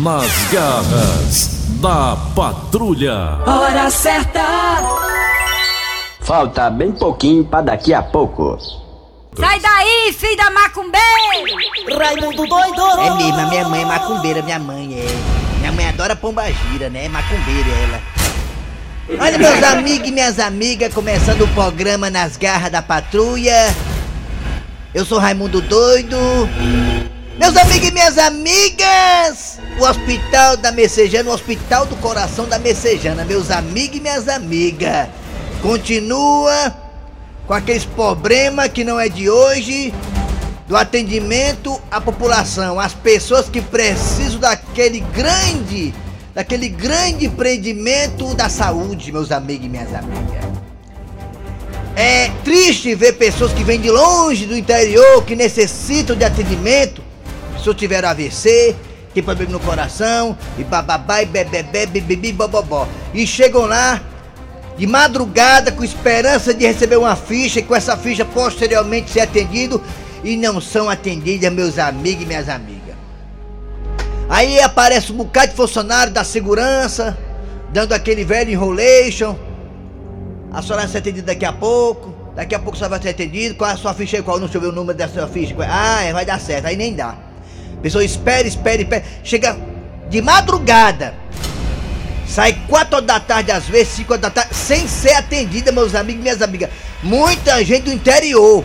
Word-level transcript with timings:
Nas 0.00 0.30
garras 0.50 1.66
da 1.80 2.16
patrulha. 2.34 3.38
Hora 3.46 3.90
certa. 3.90 4.40
Falta 6.20 6.70
bem 6.70 6.92
pouquinho 6.92 7.44
pra 7.44 7.60
daqui 7.60 7.92
a 7.92 8.02
pouco. 8.02 8.56
Sai 9.38 9.60
daí, 9.60 10.12
filho 10.12 10.36
da 10.36 10.50
macumbeira! 10.50 11.98
Raimundo 11.98 12.46
doido. 12.46 12.80
É 13.00 13.14
mesmo, 13.16 13.40
a 13.40 13.46
minha 13.46 13.68
mãe 13.68 13.82
é 13.82 13.84
macumbeira, 13.84 14.42
minha 14.42 14.58
mãe 14.58 14.98
é. 14.98 15.58
Minha 15.58 15.72
mãe 15.72 15.88
adora 15.88 16.16
pomba 16.16 16.50
gira, 16.50 16.88
né? 16.88 17.04
É 17.04 17.08
macumbeira 17.08 17.68
ela. 17.68 18.00
Olha, 19.20 19.38
meus 19.38 19.62
amigos 19.64 20.08
e 20.08 20.12
minhas 20.12 20.38
amigas, 20.38 20.94
começando 20.94 21.42
o 21.42 21.48
programa 21.48 22.08
Nas 22.08 22.36
Garras 22.38 22.70
da 22.72 22.80
Patrulha. 22.80 23.74
Eu 24.94 25.04
sou 25.04 25.18
Raimundo 25.18 25.60
Doido. 25.60 26.16
Meus 27.42 27.56
amigos 27.56 27.88
e 27.88 27.90
minhas 27.90 28.18
amigas, 28.18 29.58
o 29.76 29.82
Hospital 29.82 30.56
da 30.56 30.70
Messejana, 30.70 31.28
o 31.28 31.32
Hospital 31.32 31.86
do 31.86 31.96
Coração 31.96 32.46
da 32.46 32.56
Messejana, 32.56 33.24
meus 33.24 33.50
amigos 33.50 33.96
e 33.96 34.00
minhas 34.00 34.28
amigas, 34.28 35.08
continua 35.60 36.72
com 37.44 37.52
aqueles 37.52 37.84
problemas 37.84 38.68
que 38.68 38.84
não 38.84 38.98
é 38.98 39.08
de 39.08 39.28
hoje, 39.28 39.92
do 40.68 40.76
atendimento 40.76 41.82
à 41.90 42.00
população, 42.00 42.78
às 42.78 42.94
pessoas 42.94 43.48
que 43.48 43.60
precisam 43.60 44.38
daquele 44.38 45.00
grande, 45.00 45.92
daquele 46.32 46.68
grande 46.68 47.26
empreendimento 47.26 48.36
da 48.36 48.48
saúde, 48.48 49.10
meus 49.10 49.32
amigos 49.32 49.66
e 49.66 49.68
minhas 49.68 49.92
amigas. 49.92 50.44
É 51.96 52.30
triste 52.44 52.94
ver 52.94 53.14
pessoas 53.14 53.52
que 53.52 53.64
vêm 53.64 53.80
de 53.80 53.90
longe 53.90 54.46
do 54.46 54.56
interior, 54.56 55.24
que 55.24 55.34
necessitam 55.34 56.14
de 56.14 56.24
atendimento, 56.24 57.02
pessoas 57.62 57.76
tiveram 57.76 58.08
AVC, 58.08 58.74
tem 59.14 59.22
problema 59.22 59.52
no 59.52 59.60
coração, 59.60 60.36
e 60.58 60.64
bababá, 60.64 61.22
e 61.22 61.26
bebebé, 61.26 61.86
bibibi, 61.86 62.32
bobobó. 62.32 62.88
E 63.14 63.26
chegam 63.26 63.66
lá 63.66 64.00
de 64.76 64.86
madrugada 64.86 65.70
com 65.70 65.84
esperança 65.84 66.52
de 66.52 66.66
receber 66.66 66.96
uma 66.96 67.14
ficha 67.14 67.60
e 67.60 67.62
com 67.62 67.74
essa 67.74 67.96
ficha 67.96 68.24
posteriormente 68.24 69.10
ser 69.10 69.20
atendido 69.20 69.80
e 70.24 70.36
não 70.36 70.60
são 70.60 70.88
atendidas, 70.88 71.52
meus 71.52 71.78
amigos 71.78 72.24
e 72.24 72.26
minhas 72.26 72.48
amigas. 72.48 72.94
Aí 74.28 74.60
aparece 74.60 75.12
um 75.12 75.16
bocado 75.16 75.48
de 75.48 75.56
funcionário 75.56 76.12
da 76.12 76.24
segurança, 76.24 77.16
dando 77.70 77.92
aquele 77.92 78.24
velho 78.24 78.50
enrolation. 78.50 79.36
A 80.50 80.62
senhora 80.62 80.82
vai 80.82 80.90
ser 80.90 80.98
atendida 80.98 81.26
daqui 81.26 81.44
a 81.44 81.52
pouco. 81.52 82.12
Daqui 82.34 82.54
a 82.54 82.58
pouco 82.58 82.78
senhora 82.78 82.96
vai 82.96 83.02
ser 83.02 83.10
atendida. 83.10 83.54
Qual 83.54 83.68
é 83.68 83.74
a 83.74 83.76
sua 83.76 83.92
ficha 83.92 84.16
aí? 84.16 84.22
Qual? 84.22 84.38
Não 84.38 84.46
deixa 84.46 84.56
eu 84.56 84.62
ver 84.62 84.68
o 84.68 84.72
número 84.72 84.96
da 84.96 85.06
sua 85.06 85.28
ficha. 85.28 85.54
Ah, 85.68 86.02
é, 86.02 86.12
vai 86.14 86.24
dar 86.24 86.40
certo. 86.40 86.66
Aí 86.66 86.76
nem 86.76 86.94
dá. 86.94 87.14
Pessoa 87.82 88.04
espera, 88.04 88.46
espera, 88.46 88.80
espera. 88.80 89.04
Chega 89.24 89.56
de 90.08 90.22
madrugada. 90.22 91.14
Sai 92.26 92.56
4 92.68 92.96
horas 92.96 93.06
da 93.06 93.20
tarde, 93.20 93.50
às 93.50 93.64
vezes 93.64 93.94
5 93.94 94.12
horas 94.12 94.22
da 94.22 94.30
tarde, 94.30 94.54
sem 94.54 94.88
ser 94.88 95.14
atendida, 95.14 95.72
meus 95.72 95.94
amigos 95.94 96.20
e 96.20 96.22
minhas 96.22 96.40
amigas. 96.40 96.70
Muita 97.02 97.62
gente 97.64 97.84
do 97.84 97.92
interior 97.92 98.64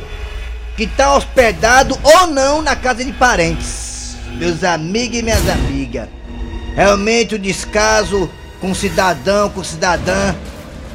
que 0.77 0.85
tá 0.85 1.15
hospedado 1.15 1.97
ou 2.03 2.27
não 2.27 2.61
na 2.61 2.75
casa 2.75 3.03
de 3.03 3.11
parentes. 3.11 4.15
Meus 4.37 4.63
amigos 4.63 5.17
e 5.17 5.23
minhas 5.23 5.49
amigas. 5.49 6.07
Realmente 6.75 7.35
o 7.35 7.39
descaso 7.39 8.29
com 8.61 8.73
cidadão, 8.73 9.49
com 9.49 9.63
cidadã 9.63 10.35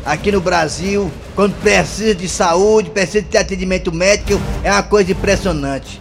aqui 0.04 0.30
no 0.32 0.40
Brasil, 0.40 1.10
quando 1.34 1.54
precisa 1.60 2.14
de 2.14 2.28
saúde, 2.28 2.90
precisa 2.90 3.22
de 3.22 3.36
atendimento 3.36 3.92
médico, 3.92 4.40
é 4.62 4.70
uma 4.70 4.82
coisa 4.82 5.12
impressionante. 5.12 6.00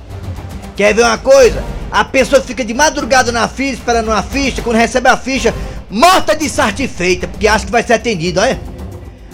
Quer 0.75 0.93
ver 0.93 1.03
uma 1.03 1.17
coisa? 1.17 1.63
A 1.91 2.05
pessoa 2.05 2.41
fica 2.41 2.63
de 2.63 2.73
madrugada 2.73 3.31
na 3.33 3.49
fila, 3.49 3.73
esperando 3.73 4.07
uma 4.07 4.23
ficha, 4.23 4.61
quando 4.61 4.77
recebe 4.77 5.09
a 5.09 5.17
ficha, 5.17 5.53
morta 5.89 6.33
de 6.33 6.47
satisfeita, 6.47 7.27
porque 7.27 7.47
acha 7.47 7.65
que 7.65 7.71
vai 7.71 7.83
ser 7.83 7.93
atendida, 7.93 8.41
olha. 8.41 8.59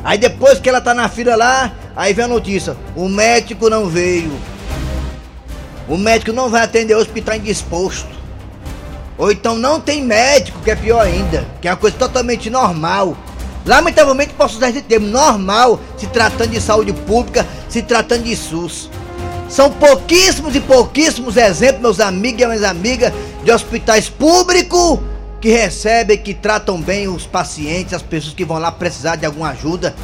Aí 0.04 0.18
depois 0.18 0.60
que 0.60 0.68
ela 0.68 0.82
tá 0.82 0.94
na 0.94 1.08
fila 1.08 1.36
lá, 1.36 1.72
aí 1.96 2.14
vem 2.14 2.26
a 2.26 2.28
notícia: 2.28 2.76
o 2.96 3.08
médico 3.08 3.70
não 3.70 3.88
veio. 3.88 4.32
O 5.88 5.98
médico 5.98 6.34
não 6.34 6.50
vai 6.50 6.64
atender 6.64 6.96
hoje 6.96 7.06
porque 7.06 7.22
tá 7.22 7.38
indisposto. 7.38 8.18
Ou 9.18 9.32
então 9.32 9.56
não 9.56 9.80
tem 9.80 10.04
médico, 10.04 10.60
que 10.62 10.72
é 10.72 10.76
pior 10.76 11.02
ainda, 11.02 11.46
que 11.62 11.68
é 11.68 11.72
uma 11.72 11.78
coisa 11.78 11.96
totalmente 11.96 12.50
normal. 12.50 13.16
Lamentavelmente 13.66 14.34
posso 14.34 14.58
usar 14.58 14.70
esse 14.70 14.82
termo, 14.82 15.08
normal, 15.08 15.80
se 15.98 16.08
tratando 16.08 16.52
de 16.52 16.62
saúde 16.62 16.94
pública, 16.94 17.46
se 17.70 17.82
tratando 17.82 18.24
de 18.24 18.36
SUS. 18.36 18.90
São 19.50 19.72
pouquíssimos 19.72 20.56
e 20.56 20.60
pouquíssimos 20.60 21.38
exemplos, 21.38 21.82
meus 21.82 22.00
amigos 22.00 22.42
e 22.42 22.46
minhas 22.46 22.64
amigas, 22.64 23.14
de 23.44 23.52
hospitais 23.52 24.10
públicos 24.10 25.00
que 25.40 25.50
recebem, 25.50 26.18
que 26.18 26.34
tratam 26.34 26.82
bem 26.82 27.08
os 27.08 27.26
pacientes, 27.26 27.94
as 27.94 28.02
pessoas 28.02 28.34
que 28.34 28.44
vão 28.44 28.58
lá 28.58 28.72
precisar 28.72 29.16
de 29.16 29.26
alguma 29.26 29.50
ajuda. 29.50 29.96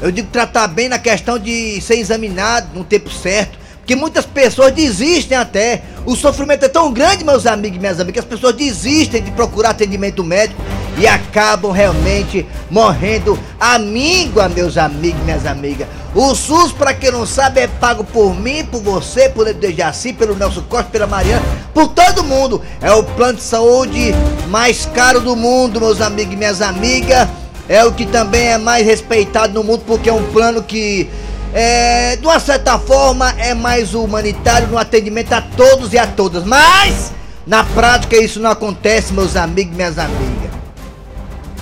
Eu 0.00 0.10
digo 0.12 0.28
tratar 0.30 0.68
bem 0.68 0.88
na 0.88 0.98
questão 0.98 1.38
de 1.38 1.80
ser 1.80 1.96
examinado 1.96 2.68
no 2.74 2.84
tempo 2.84 3.10
certo, 3.10 3.58
porque 3.82 3.96
muitas 3.96 4.24
pessoas 4.24 4.72
desistem 4.72 5.36
até. 5.36 5.82
O 6.06 6.14
sofrimento 6.14 6.64
é 6.64 6.68
tão 6.68 6.92
grande, 6.92 7.24
meus 7.24 7.46
amigos 7.46 7.76
e 7.76 7.80
minhas 7.80 7.98
amigas, 7.98 8.14
que 8.14 8.18
as 8.20 8.24
pessoas 8.24 8.54
desistem 8.54 9.22
de 9.22 9.32
procurar 9.32 9.70
atendimento 9.70 10.22
médico 10.22 10.60
e 10.96 11.06
acabam 11.06 11.72
realmente 11.72 12.46
morrendo 12.70 13.36
a 13.58 13.78
míngua, 13.78 14.48
meus 14.48 14.78
amigos 14.78 15.20
e 15.20 15.24
minhas 15.24 15.46
amigas. 15.46 15.88
O 16.14 16.32
SUS, 16.32 16.70
para 16.70 16.94
quem 16.94 17.10
não 17.10 17.26
sabe, 17.26 17.60
é 17.60 17.66
pago 17.66 18.04
por 18.04 18.34
mim, 18.38 18.64
por 18.64 18.80
você, 18.80 19.28
por 19.28 19.52
Dejaci, 19.52 20.12
pelo 20.12 20.36
Nelson 20.36 20.62
Costa, 20.68 20.88
pela 20.90 21.06
Mariana, 21.06 21.42
por 21.74 21.88
todo 21.88 22.22
mundo. 22.22 22.62
É 22.80 22.92
o 22.92 23.02
plano 23.02 23.38
de 23.38 23.42
saúde 23.42 24.14
mais 24.48 24.86
caro 24.86 25.20
do 25.20 25.34
mundo, 25.34 25.80
meus 25.80 26.00
amigos 26.00 26.34
e 26.34 26.36
minhas 26.36 26.62
amigas. 26.62 27.26
É 27.68 27.84
o 27.84 27.92
que 27.92 28.06
também 28.06 28.48
é 28.48 28.58
mais 28.58 28.86
respeitado 28.86 29.54
no 29.54 29.64
mundo, 29.64 29.82
porque 29.86 30.08
é 30.08 30.12
um 30.12 30.24
plano 30.32 30.62
que, 30.62 31.08
é, 31.52 32.16
de 32.16 32.26
uma 32.26 32.40
certa 32.40 32.78
forma, 32.78 33.30
é 33.38 33.54
mais 33.54 33.94
humanitário 33.94 34.68
no 34.68 34.78
atendimento 34.78 35.32
a 35.32 35.40
todos 35.40 35.92
e 35.92 35.98
a 35.98 36.06
todas. 36.06 36.44
Mas, 36.44 37.12
na 37.46 37.62
prática, 37.62 38.16
isso 38.16 38.40
não 38.40 38.50
acontece, 38.50 39.12
meus 39.12 39.36
amigos 39.36 39.72
e 39.72 39.76
minhas 39.76 39.98
amigas. 39.98 40.50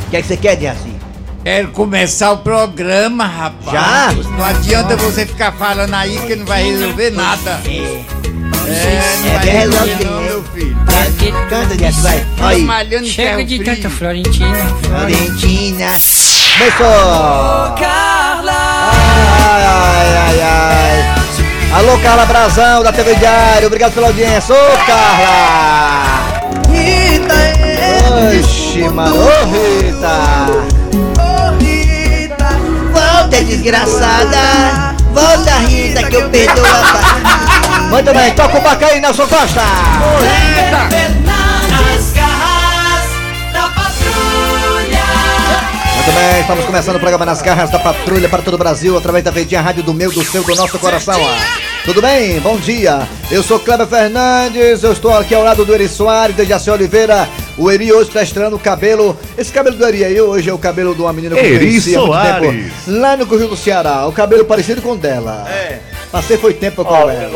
O 0.06 0.10
que 0.10 0.16
é 0.16 0.22
que 0.22 0.28
você 0.28 0.36
quer, 0.36 0.56
Dejaci? 0.56 0.94
Quero 1.42 1.68
começar 1.68 2.32
o 2.32 2.38
programa, 2.38 3.24
rapaz. 3.24 3.72
Já? 3.72 4.12
Não 4.30 4.44
adianta 4.44 4.96
você 4.96 5.24
ficar 5.24 5.52
falando 5.52 5.94
aí 5.94 6.18
que 6.26 6.36
não 6.36 6.44
vai 6.44 6.62
resolver 6.64 7.10
nada. 7.10 7.60
É, 7.64 8.04
não 9.24 9.40
É 9.40 9.50
resolvido, 9.50 10.04
não, 10.04 10.20
né? 10.20 10.28
meu 10.28 10.44
filho. 10.44 10.76
Canta, 11.48 11.74
Dejaci, 11.74 12.00
vai. 12.00 12.24
Aí. 12.40 13.06
Chega 13.06 13.44
de 13.44 13.64
tanta 13.64 13.90
Florentina. 13.90 14.66
Florentina. 14.82 15.86
Começou! 16.58 17.74
Carla. 17.78 18.69
Ai, 19.40 20.16
ai, 20.16 20.40
ai. 20.42 21.78
Alô, 21.78 21.98
Carla 21.98 22.26
Brazão, 22.26 22.82
da 22.82 22.92
TV 22.92 23.14
Diário. 23.14 23.68
Obrigado 23.68 23.92
pela 23.92 24.08
audiência. 24.08 24.54
Ô, 24.54 24.86
Carla! 24.86 26.20
Rita, 26.68 27.34
é. 27.34 28.38
Oxi, 28.38 28.88
mano. 28.88 29.16
Ô, 29.16 29.28
Rita! 29.46 30.10
Ô, 31.18 31.62
Rita. 31.62 32.48
Volta, 32.92 33.44
desgraçada! 33.44 34.94
Volta, 35.12 35.50
Rita, 35.66 36.02
que 36.04 36.16
eu 36.16 36.28
perdoo 36.28 36.64
a... 36.64 37.80
Muito 37.90 38.12
bem, 38.14 38.32
toca 38.34 38.58
o 38.58 38.60
baca 38.60 38.86
aí, 38.86 39.00
Nelson 39.00 39.26
Costa! 39.26 39.62
Nas 40.70 41.19
Muito 46.10 46.18
bem, 46.18 46.40
estamos 46.40 46.64
começando 46.64 46.96
o 46.96 46.98
programa 46.98 47.24
Nas 47.24 47.40
Garras 47.40 47.70
da 47.70 47.78
Patrulha 47.78 48.28
para 48.28 48.42
todo 48.42 48.54
o 48.54 48.58
Brasil, 48.58 48.98
através 48.98 49.24
da 49.24 49.30
Verdinha 49.30 49.60
Rádio 49.60 49.84
do 49.84 49.94
meu, 49.94 50.10
do 50.10 50.24
seu, 50.24 50.42
do 50.42 50.56
nosso 50.56 50.76
coração. 50.80 51.14
Tudo 51.84 52.02
bem? 52.02 52.40
Bom 52.40 52.56
dia. 52.56 53.06
Eu 53.30 53.44
sou 53.44 53.60
Kleber 53.60 53.86
Fernandes, 53.86 54.82
eu 54.82 54.90
estou 54.90 55.16
aqui 55.16 55.36
ao 55.36 55.44
lado 55.44 55.64
do 55.64 55.72
Eri 55.72 55.88
Soares, 55.88 56.34
de 56.34 56.44
Jaci 56.44 56.68
Oliveira. 56.68 57.28
O 57.56 57.70
Eri 57.70 57.92
hoje 57.92 58.08
está 58.08 58.24
estreando 58.24 58.56
o 58.56 58.58
cabelo. 58.58 59.16
Esse 59.38 59.52
cabelo 59.52 59.76
do 59.76 59.86
Eri 59.86 60.04
aí 60.04 60.20
hoje 60.20 60.50
é 60.50 60.52
o 60.52 60.58
cabelo 60.58 60.96
de 60.96 61.00
uma 61.00 61.12
menina 61.12 61.36
que 61.36 61.42
eu 61.42 61.54
Eri 61.54 61.70
muito 61.70 61.90
Soares. 61.92 62.48
tempo, 62.48 62.70
lá 62.88 63.16
no 63.16 63.24
Rio 63.24 63.48
do 63.48 63.56
Ceará. 63.56 64.08
O 64.08 64.12
cabelo 64.12 64.44
parecido 64.44 64.82
com 64.82 64.92
o 64.92 64.96
dela. 64.96 65.46
É. 65.48 65.78
Passei 66.10 66.36
foi 66.36 66.54
tempo 66.54 66.84
com 66.84 66.92
ela. 66.92 67.30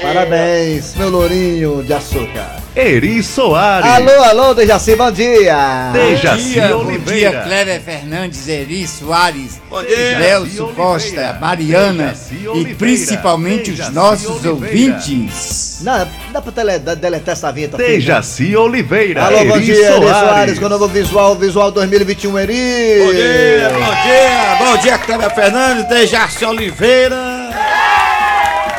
Parabéns, 0.00 0.94
meu 0.96 1.10
lourinho 1.10 1.82
de 1.82 1.92
açúcar. 1.92 2.63
Eri 2.76 3.22
Soares. 3.22 3.88
Alô, 3.88 4.22
alô, 4.24 4.52
Dejaci, 4.54 4.96
bom 4.96 5.10
dia. 5.12 5.90
Dejaci 5.92 6.42
Bom 6.42 6.50
dia, 6.50 6.68
bom 6.68 6.84
Oliveira. 6.86 7.30
dia, 7.30 7.40
Cléber 7.42 7.80
Fernandes, 7.80 8.48
Eri 8.48 8.88
Soares, 8.88 9.60
dia. 9.86 10.18
Nelson 10.18 10.72
Costa. 10.74 11.38
Mariana 11.40 12.08
Dejaci 12.08 12.34
e 12.42 12.48
Oliveira. 12.48 12.76
principalmente 12.78 13.70
os 13.70 13.76
Dejaci 13.76 13.94
nossos 13.94 14.44
Oliveira. 14.44 14.52
ouvintes. 14.94 15.78
Não, 15.82 16.08
dá 16.32 16.42
pra 16.42 16.50
tele, 16.50 16.78
deletar 16.96 17.34
essa 17.34 17.52
vinheta. 17.52 17.76
filho? 17.76 17.88
Dejaci 17.88 18.56
Oliveira. 18.56 19.22
Alô, 19.24 19.44
bom 19.44 19.54
Eri 19.56 19.64
dia, 19.66 19.74
Eri 19.76 19.94
Soares. 20.02 20.18
Soares, 20.18 20.58
com 20.58 20.66
o 20.66 20.68
novo 20.68 20.88
visual, 20.88 21.36
visual 21.36 21.70
2021, 21.70 22.38
Eri. 22.40 23.04
Bom 23.04 23.12
dia, 23.12 23.70
bom 23.70 24.02
dia, 24.02 24.56
bom 24.58 24.76
dia, 24.78 24.98
Cléber 24.98 25.32
Fernandes, 25.32 25.88
Dejaci 25.88 26.44
Oliveira. 26.44 27.50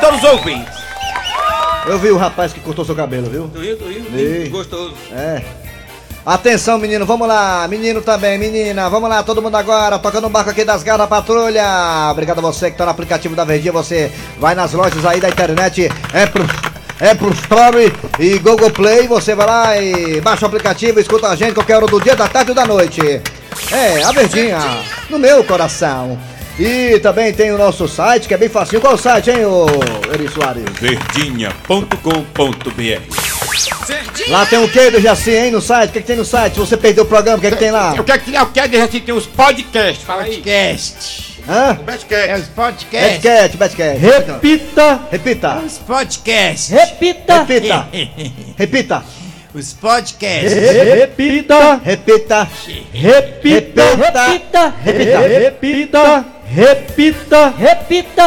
Todos 0.01 0.21
os 0.21 0.29
ouvintes. 0.31 0.74
Eu 1.87 1.99
vi 1.99 2.09
o 2.09 2.17
rapaz 2.17 2.51
que 2.51 2.59
cortou 2.59 2.83
seu 2.83 2.95
cabelo, 2.95 3.29
viu? 3.29 3.49
Tô 3.53 3.59
rindo, 3.59 3.77
tô 3.77 3.85
rindo. 3.85 4.17
Ei. 4.17 4.49
Gostoso. 4.49 4.93
É. 5.11 5.43
Atenção, 6.25 6.79
menino, 6.79 7.05
vamos 7.05 7.27
lá. 7.27 7.67
Menino 7.67 8.01
também, 8.01 8.37
menina. 8.39 8.89
Vamos 8.89 9.07
lá, 9.07 9.21
todo 9.21 9.41
mundo 9.41 9.55
agora. 9.55 9.99
Tocando 9.99 10.25
o 10.25 10.29
barco 10.29 10.49
aqui 10.49 10.65
das 10.65 10.81
garras 10.81 11.01
da 11.01 11.07
patrulha. 11.07 12.09
Obrigado 12.11 12.39
a 12.39 12.41
você 12.41 12.71
que 12.71 12.77
tá 12.77 12.85
no 12.85 12.91
aplicativo 12.91 13.35
da 13.35 13.43
Verdinha. 13.43 13.71
Você 13.71 14.11
vai 14.39 14.55
nas 14.55 14.73
lojas 14.73 15.05
aí 15.05 15.21
da 15.21 15.29
internet. 15.29 15.89
É 16.11 16.25
pro. 16.25 16.43
É 16.99 17.13
pro 17.13 17.29
Store 17.33 17.93
e 18.17 18.39
Google 18.39 18.71
Play. 18.71 19.07
Você 19.07 19.35
vai 19.35 19.45
lá 19.45 19.77
e 19.77 20.21
baixa 20.21 20.45
o 20.45 20.47
aplicativo, 20.47 20.99
escuta 20.99 21.27
a 21.27 21.35
gente 21.35 21.53
qualquer 21.53 21.75
hora 21.75 21.85
do 21.85 21.99
dia, 21.99 22.15
da 22.15 22.27
tarde 22.27 22.51
ou 22.51 22.55
da 22.55 22.65
noite. 22.65 23.21
É, 23.71 24.03
a 24.03 24.11
Verdinha, 24.11 24.57
no 25.09 25.19
meu 25.19 25.43
coração. 25.43 26.17
E 26.57 26.99
também 26.99 27.33
tem 27.33 27.51
o 27.51 27.57
nosso 27.57 27.87
site, 27.87 28.27
que 28.27 28.33
é 28.33 28.37
bem 28.37 28.47
facinho. 28.47 28.79
Qual 28.79 28.93
o 28.93 28.97
site, 28.97 29.29
hein, 29.29 29.45
ô 29.45 29.65
Eri 30.13 30.29
Soares? 30.29 30.63
Verdinha.com.br 30.79 33.25
Lá 34.29 34.45
tem 34.45 34.59
o 34.59 34.69
que 34.69 34.91
do 34.91 35.01
Jaci, 35.01 35.31
hein, 35.31 35.51
no 35.51 35.61
site? 35.61 35.89
O 35.89 35.93
que, 35.93 36.01
que 36.01 36.07
tem 36.07 36.15
no 36.15 36.25
site? 36.25 36.53
Se 36.53 36.59
você 36.59 36.77
perdeu 36.77 37.03
o 37.03 37.07
programa, 37.07 37.37
o 37.37 37.41
que, 37.41 37.51
que 37.51 37.57
tem 37.57 37.71
lá? 37.71 37.93
Eu 37.95 38.03
quero 38.03 38.21
que 38.21 38.37
o 38.37 38.45
que 38.47 38.59
a 38.59 38.67
gente 38.67 39.01
tem 39.01 39.13
os 39.13 39.25
podcasts. 39.25 40.03
Fala 40.03 40.23
aí. 40.23 40.37
Podcast. 40.37 41.35
Hã? 41.47 41.77
É 42.11 42.35
os 42.35 42.47
podcasts. 42.47 43.21
Repita. 44.01 45.01
Repita. 45.11 45.61
Os 45.63 45.77
podcasts. 45.77 46.69
Repita. 46.69 47.43
Repita. 47.43 47.87
Repita. 48.57 49.03
Os 49.53 49.73
podcasts. 49.73 50.53
Repita. 50.53 51.81
Repita. 51.83 51.85
Repita. 51.85 52.47
Repita. 52.93 53.95
Repita. 53.95 54.73
Repita. 54.83 55.19
Repita. 55.19 56.34
Repita. 56.45 57.53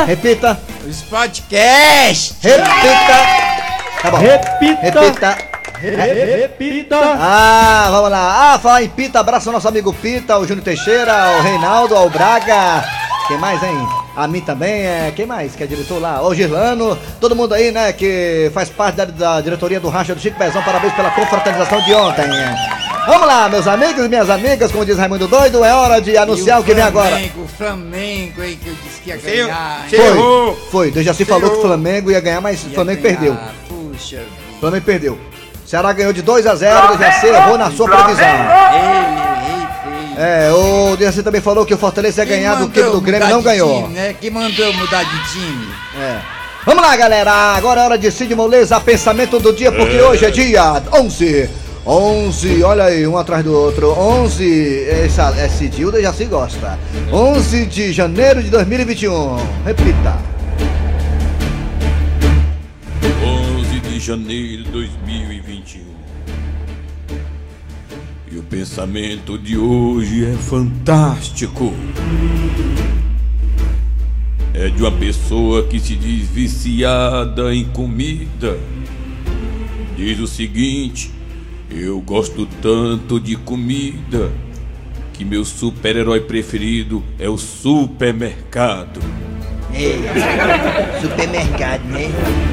Repita. 0.05 0.61
Os 0.87 1.03
podcasts. 1.03 2.37
Repita. 2.43 3.59
Tá 4.03 4.11
bom. 4.11 4.19
Repita. 4.19 5.01
Repita. 5.01 5.49
Repita. 5.81 6.97
Ah, 6.97 7.89
vamos 7.91 8.11
lá. 8.11 8.55
Ah, 8.55 8.59
falar 8.59 8.83
em 8.83 8.89
Pita, 8.89 9.21
abraço 9.21 9.49
ao 9.49 9.53
nosso 9.53 9.69
amigo 9.69 9.93
Pita, 9.95 10.37
o 10.37 10.47
Júnior 10.47 10.65
Teixeira, 10.65 11.39
o 11.39 11.43
Reinaldo, 11.43 11.95
ao 11.95 12.11
Braga. 12.11 12.85
Quem 13.29 13.39
mais, 13.39 13.63
hein? 13.63 13.77
A 14.17 14.27
mim 14.27 14.41
também, 14.41 14.87
é. 14.87 15.13
Quem 15.15 15.27
mais 15.27 15.55
que 15.55 15.63
é 15.63 15.67
diretor 15.67 16.01
lá? 16.01 16.21
O 16.23 16.35
Girlano, 16.35 16.99
todo 17.21 17.37
mundo 17.37 17.55
aí, 17.55 17.71
né, 17.71 17.93
que 17.93 18.51
faz 18.53 18.69
parte 18.71 18.97
da, 18.97 19.05
da 19.05 19.41
diretoria 19.41 19.79
do 19.79 19.89
Racha 19.89 20.15
do 20.15 20.21
Chico 20.21 20.37
Pezão. 20.37 20.63
Parabéns 20.63 20.93
pela 20.95 21.11
confraternização 21.11 21.81
de 21.83 21.95
ontem. 21.95 22.25
Vamos 23.09 23.27
lá, 23.27 23.49
meus 23.49 23.67
amigos 23.67 24.05
e 24.05 24.09
minhas 24.09 24.29
amigas, 24.29 24.71
como 24.71 24.85
diz 24.85 24.99
Raimundo 24.99 25.27
Doido, 25.27 25.65
é 25.65 25.73
hora 25.73 25.99
de 25.99 26.15
anunciar 26.19 26.61
o 26.61 26.63
que 26.63 26.75
vem 26.75 26.85
agora. 26.85 27.09
Flamengo, 27.09 27.41
O 27.43 27.49
Flamengo 27.49 28.43
aí 28.43 28.57
que 28.57 28.69
eu 28.69 28.75
disse 28.85 29.01
que 29.01 29.09
ia 29.09 29.17
ganhar. 29.17 29.87
você- 29.89 29.97
hein? 29.97 30.03
errou. 30.09 30.55
Foi, 30.55 30.71
foi. 30.71 30.91
Deus 30.91 31.07
já 31.07 31.15
se 31.15 31.25
falou 31.25 31.51
que 31.51 31.57
o 31.57 31.63
Flamengo 31.63 32.11
ia 32.11 32.21
ganhar, 32.21 32.43
mas 32.43 32.63
o 32.65 32.69
Flamengo 32.71 33.01
ganhar. 33.01 33.17
perdeu. 33.19 33.39
Puxa 33.67 34.17
vida. 34.19 34.27
O 34.57 34.61
Flamengo 34.61 34.85
perdeu. 34.85 35.19
Ceará 35.65 35.91
ganhou 35.95 36.13
de 36.13 36.21
2 36.21 36.47
a 36.47 36.55
0 36.55 36.95
o 36.95 36.99
Jaci 36.99 37.27
errou 37.29 37.57
na 37.57 37.71
sua 37.71 37.89
previsão. 37.89 38.27
Ei, 38.27 38.79
ei, 38.79 40.19
ei. 40.19 40.49
É, 40.49 40.53
o 40.53 40.97
Jaci 41.01 41.23
também 41.23 41.41
falou 41.41 41.65
que 41.65 41.73
o 41.73 41.79
Fortaleza 41.79 42.23
ia 42.23 42.29
ganhar 42.29 42.57
do 42.57 42.69
time 42.69 42.91
do 42.91 43.01
Grêmio, 43.01 43.29
não 43.29 43.41
ganhou. 43.43 43.85
time, 43.85 43.95
né? 43.95 44.15
Quem 44.21 44.31
mandou 44.31 44.71
mudar 44.75 45.03
de 45.05 45.33
time? 45.33 45.69
É. 45.99 46.19
Vamos 46.67 46.83
lá, 46.83 46.95
galera. 46.97 47.33
Agora 47.57 47.81
é 47.81 47.85
hora 47.85 47.99
de 47.99 48.11
Cid 48.11 48.35
Moleza, 48.35 48.79
pensamento 48.81 49.39
do 49.41 49.53
dia, 49.55 49.73
porque 49.73 49.99
hoje 50.01 50.27
é 50.27 50.31
dia 50.31 50.83
11. 50.93 51.49
11, 51.89 52.63
olha 52.65 52.85
aí, 52.85 53.07
um 53.07 53.17
atrás 53.17 53.43
do 53.43 53.51
outro. 53.51 53.89
11, 53.99 54.85
essa, 54.91 55.35
esse 55.43 55.69
Dilda 55.69 56.03
já 56.03 56.13
se 56.13 56.27
gosta. 56.27 56.79
11 57.11 57.65
de 57.65 57.95
janeiro 57.95 58.43
de 58.43 58.51
2021. 58.51 59.37
Repita. 59.65 60.19
11 63.25 63.81
de 63.81 63.99
janeiro 64.01 64.65
de 64.65 64.71
2021. 64.71 65.81
E 68.31 68.37
o 68.37 68.43
pensamento 68.43 69.39
de 69.39 69.57
hoje 69.57 70.27
é 70.27 70.35
fantástico. 70.35 71.73
É 74.53 74.69
de 74.69 74.83
uma 74.83 74.93
pessoa 74.93 75.67
que 75.67 75.81
se 75.81 75.97
diz 75.97 76.29
viciada 76.29 77.55
em 77.55 77.65
comida. 77.65 78.59
Diz 79.97 80.21
o 80.21 80.27
seguinte: 80.27 81.17
Eu 81.71 82.01
gosto 82.01 82.47
tanto 82.63 83.21
de 83.21 83.37
comida 83.37 84.31
que 85.13 85.25
meu 85.25 85.45
super-herói 85.45 86.21
preferido 86.21 87.03
é 87.19 87.29
o 87.29 87.37
supermercado. 87.37 89.01
É, 89.75 91.01
supermercado, 91.01 91.83
né? 91.85 92.11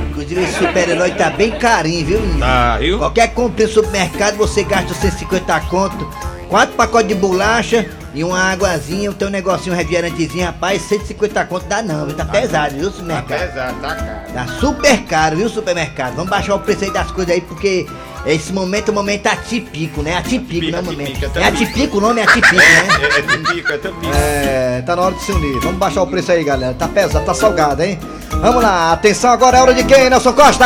Inclusive 0.09 0.44
esse 0.44 0.59
super-herói 0.59 1.12
tá 1.12 1.29
bem 1.29 1.51
carinho, 1.51 2.06
viu? 2.06 2.39
Tá, 2.39 2.77
viu? 2.77 2.97
Qualquer 2.97 3.33
compra 3.33 3.63
em 3.63 3.67
supermercado 3.67 4.35
você 4.35 4.63
gasta 4.63 4.94
150 4.94 5.59
conto, 5.62 6.09
quatro 6.50 6.75
pacotes 6.75 7.07
de 7.07 7.15
bolacha 7.15 7.89
e 8.13 8.23
uma 8.23 8.51
águazinha, 8.51 9.12
o 9.12 9.13
teu 9.13 9.29
negocinho 9.29 9.75
refrigerantezinho, 9.75 10.45
rapaz, 10.45 10.81
150 10.81 11.45
conto 11.45 11.65
dá 11.67 11.81
não, 11.81 12.06
viu? 12.06 12.15
Tá 12.15 12.25
pesado, 12.25 12.75
viu, 12.75 12.91
supermercado? 12.91 13.39
Pesado, 13.39 13.81
tá 13.81 13.95
caro. 13.95 14.33
Tá 14.33 14.47
super 14.59 15.03
caro, 15.03 15.38
viu, 15.38 15.50
supermercado? 15.50 16.15
Vamos 16.15 16.29
baixar 16.29 16.56
o 16.56 16.59
preço 16.59 16.83
aí 16.83 16.91
das 16.91 17.12
coisas 17.12 17.33
aí, 17.33 17.41
porque 17.41 17.88
esse 18.25 18.51
momento 18.51 18.89
é 18.89 18.92
um 18.92 18.95
momento 18.95 19.27
atípico, 19.27 20.01
né? 20.01 20.18
Atípico, 20.18 20.72
né, 20.72 20.81
momento? 20.81 21.25
É 21.36 21.44
atípico 21.44 21.98
o 21.98 22.01
nome, 22.01 22.22
é 22.22 22.24
atípico, 22.24 22.56
né? 22.56 22.63
É, 22.63 23.19
é 23.19 23.22
tipico, 23.22 23.72
é. 23.72 24.77
É, 24.77 24.81
tá 24.81 24.95
na 24.95 25.04
hora 25.04 25.16
de 25.16 25.22
se 25.22 25.31
unir. 25.31 25.60
Vamos 25.60 25.77
baixar 25.77 26.01
o 26.01 26.07
preço 26.07 26.31
aí, 26.31 26.44
galera. 26.44 26.74
Tá 26.74 26.88
pesado, 26.88 27.25
tá 27.25 27.33
salgado, 27.33 27.83
hein? 27.83 28.00
Vamos 28.42 28.63
lá, 28.63 28.92
atenção 28.92 29.31
agora 29.31 29.57
é 29.57 29.62
hora 29.62 29.74
de 29.74 29.83
quem, 29.83 30.10
Nelson 30.10 30.33
Costa? 30.33 30.66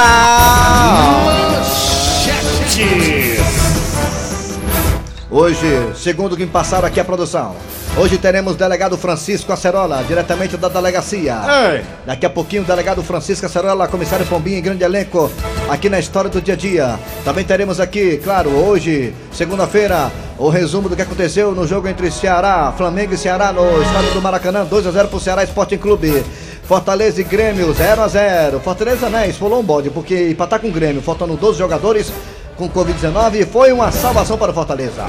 Hoje, 5.29 5.91
segundo 5.95 6.33
o 6.33 6.38
que 6.38 6.45
me 6.45 6.51
passaram 6.51 6.88
aqui 6.88 7.00
a 7.00 7.06
produção, 7.06 7.56
hoje 7.99 8.17
teremos 8.17 8.53
o 8.53 8.57
delegado 8.57 8.97
Francisco 8.97 9.51
Acerola, 9.51 10.01
diretamente 10.07 10.55
da 10.55 10.69
delegacia. 10.69 11.37
Ei. 11.73 11.83
Daqui 12.05 12.25
a 12.25 12.29
pouquinho, 12.29 12.61
o 12.61 12.65
delegado 12.65 13.03
Francisco 13.03 13.45
Acerola, 13.45 13.89
comissário 13.89 14.25
Pombinho 14.25 14.57
em 14.57 14.61
grande 14.61 14.83
elenco, 14.85 15.29
aqui 15.67 15.89
na 15.89 15.99
história 15.99 16.29
do 16.29 16.41
dia 16.41 16.53
a 16.53 16.57
dia. 16.57 16.99
Também 17.25 17.43
teremos 17.43 17.79
aqui, 17.79 18.17
claro, 18.23 18.51
hoje, 18.51 19.13
segunda-feira, 19.33 20.09
o 20.37 20.47
resumo 20.47 20.87
do 20.87 20.95
que 20.95 21.01
aconteceu 21.01 21.51
no 21.51 21.67
jogo 21.67 21.89
entre 21.89 22.09
Ceará, 22.09 22.73
Flamengo 22.77 23.13
e 23.13 23.17
Ceará 23.17 23.51
no 23.51 23.81
estádio 23.81 24.13
do 24.13 24.21
Maracanã, 24.21 24.63
2 24.63 24.87
a 24.87 24.91
0 24.91 25.07
pro 25.09 25.19
Ceará 25.19 25.43
Sporting 25.43 25.77
Clube. 25.77 26.23
Fortaleza 26.63 27.19
e 27.19 27.23
Grêmio, 27.23 27.73
0 27.73 28.01
a 28.01 28.07
0 28.07 28.59
Fortaleza, 28.59 29.09
né, 29.09 29.27
esfolou 29.27 29.59
um 29.59 29.63
bode, 29.63 29.89
porque 29.89 30.29
empatar 30.29 30.59
com 30.59 30.67
o 30.67 30.71
Grêmio, 30.71 31.01
faltando 31.01 31.35
12 31.35 31.57
jogadores 31.57 32.13
com 32.55 32.69
Covid-19, 32.69 33.47
foi 33.47 33.73
uma 33.73 33.91
salvação 33.91 34.37
para 34.37 34.51
o 34.51 34.53
Fortaleza. 34.53 35.06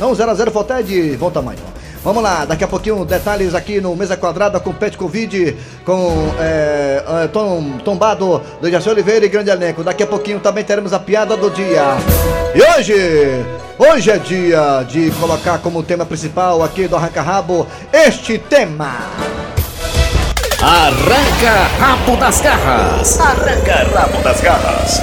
Não, 0.00 0.14
0 0.14 0.30
a 0.30 0.34
0 0.34 0.50
foi 0.50 0.62
até 0.62 0.82
de 0.82 1.16
bom 1.16 1.30
tamanho. 1.30 1.73
Vamos 2.04 2.22
lá, 2.22 2.44
daqui 2.44 2.62
a 2.62 2.68
pouquinho 2.68 3.02
detalhes 3.02 3.54
aqui 3.54 3.80
no 3.80 3.96
Mesa 3.96 4.14
Quadrada 4.14 4.60
com 4.60 4.74
Pet 4.74 4.94
Covid, 4.98 5.56
com 5.86 6.34
é, 6.38 7.02
Tom, 7.32 7.78
Tombado 7.82 8.42
do 8.60 8.70
Jaci 8.70 8.90
Oliveira 8.90 9.24
e 9.24 9.28
grande 9.30 9.48
elenco. 9.48 9.82
Daqui 9.82 10.02
a 10.02 10.06
pouquinho 10.06 10.38
também 10.38 10.62
teremos 10.62 10.92
a 10.92 10.98
piada 10.98 11.34
do 11.34 11.48
dia. 11.48 11.96
E 12.54 12.60
hoje, 12.60 12.94
hoje 13.78 14.10
é 14.10 14.18
dia 14.18 14.84
de 14.86 15.10
colocar 15.12 15.56
como 15.60 15.82
tema 15.82 16.04
principal 16.04 16.62
aqui 16.62 16.86
do 16.86 16.94
Arranca 16.94 17.22
Rabo 17.22 17.66
este 17.90 18.36
tema. 18.36 18.92
Arranca 20.60 21.68
rabo 21.78 22.16
das 22.18 22.38
garras. 22.42 23.18
Arranca 23.18 23.98
rabo 23.98 24.22
das 24.22 24.40
garras. 24.42 25.00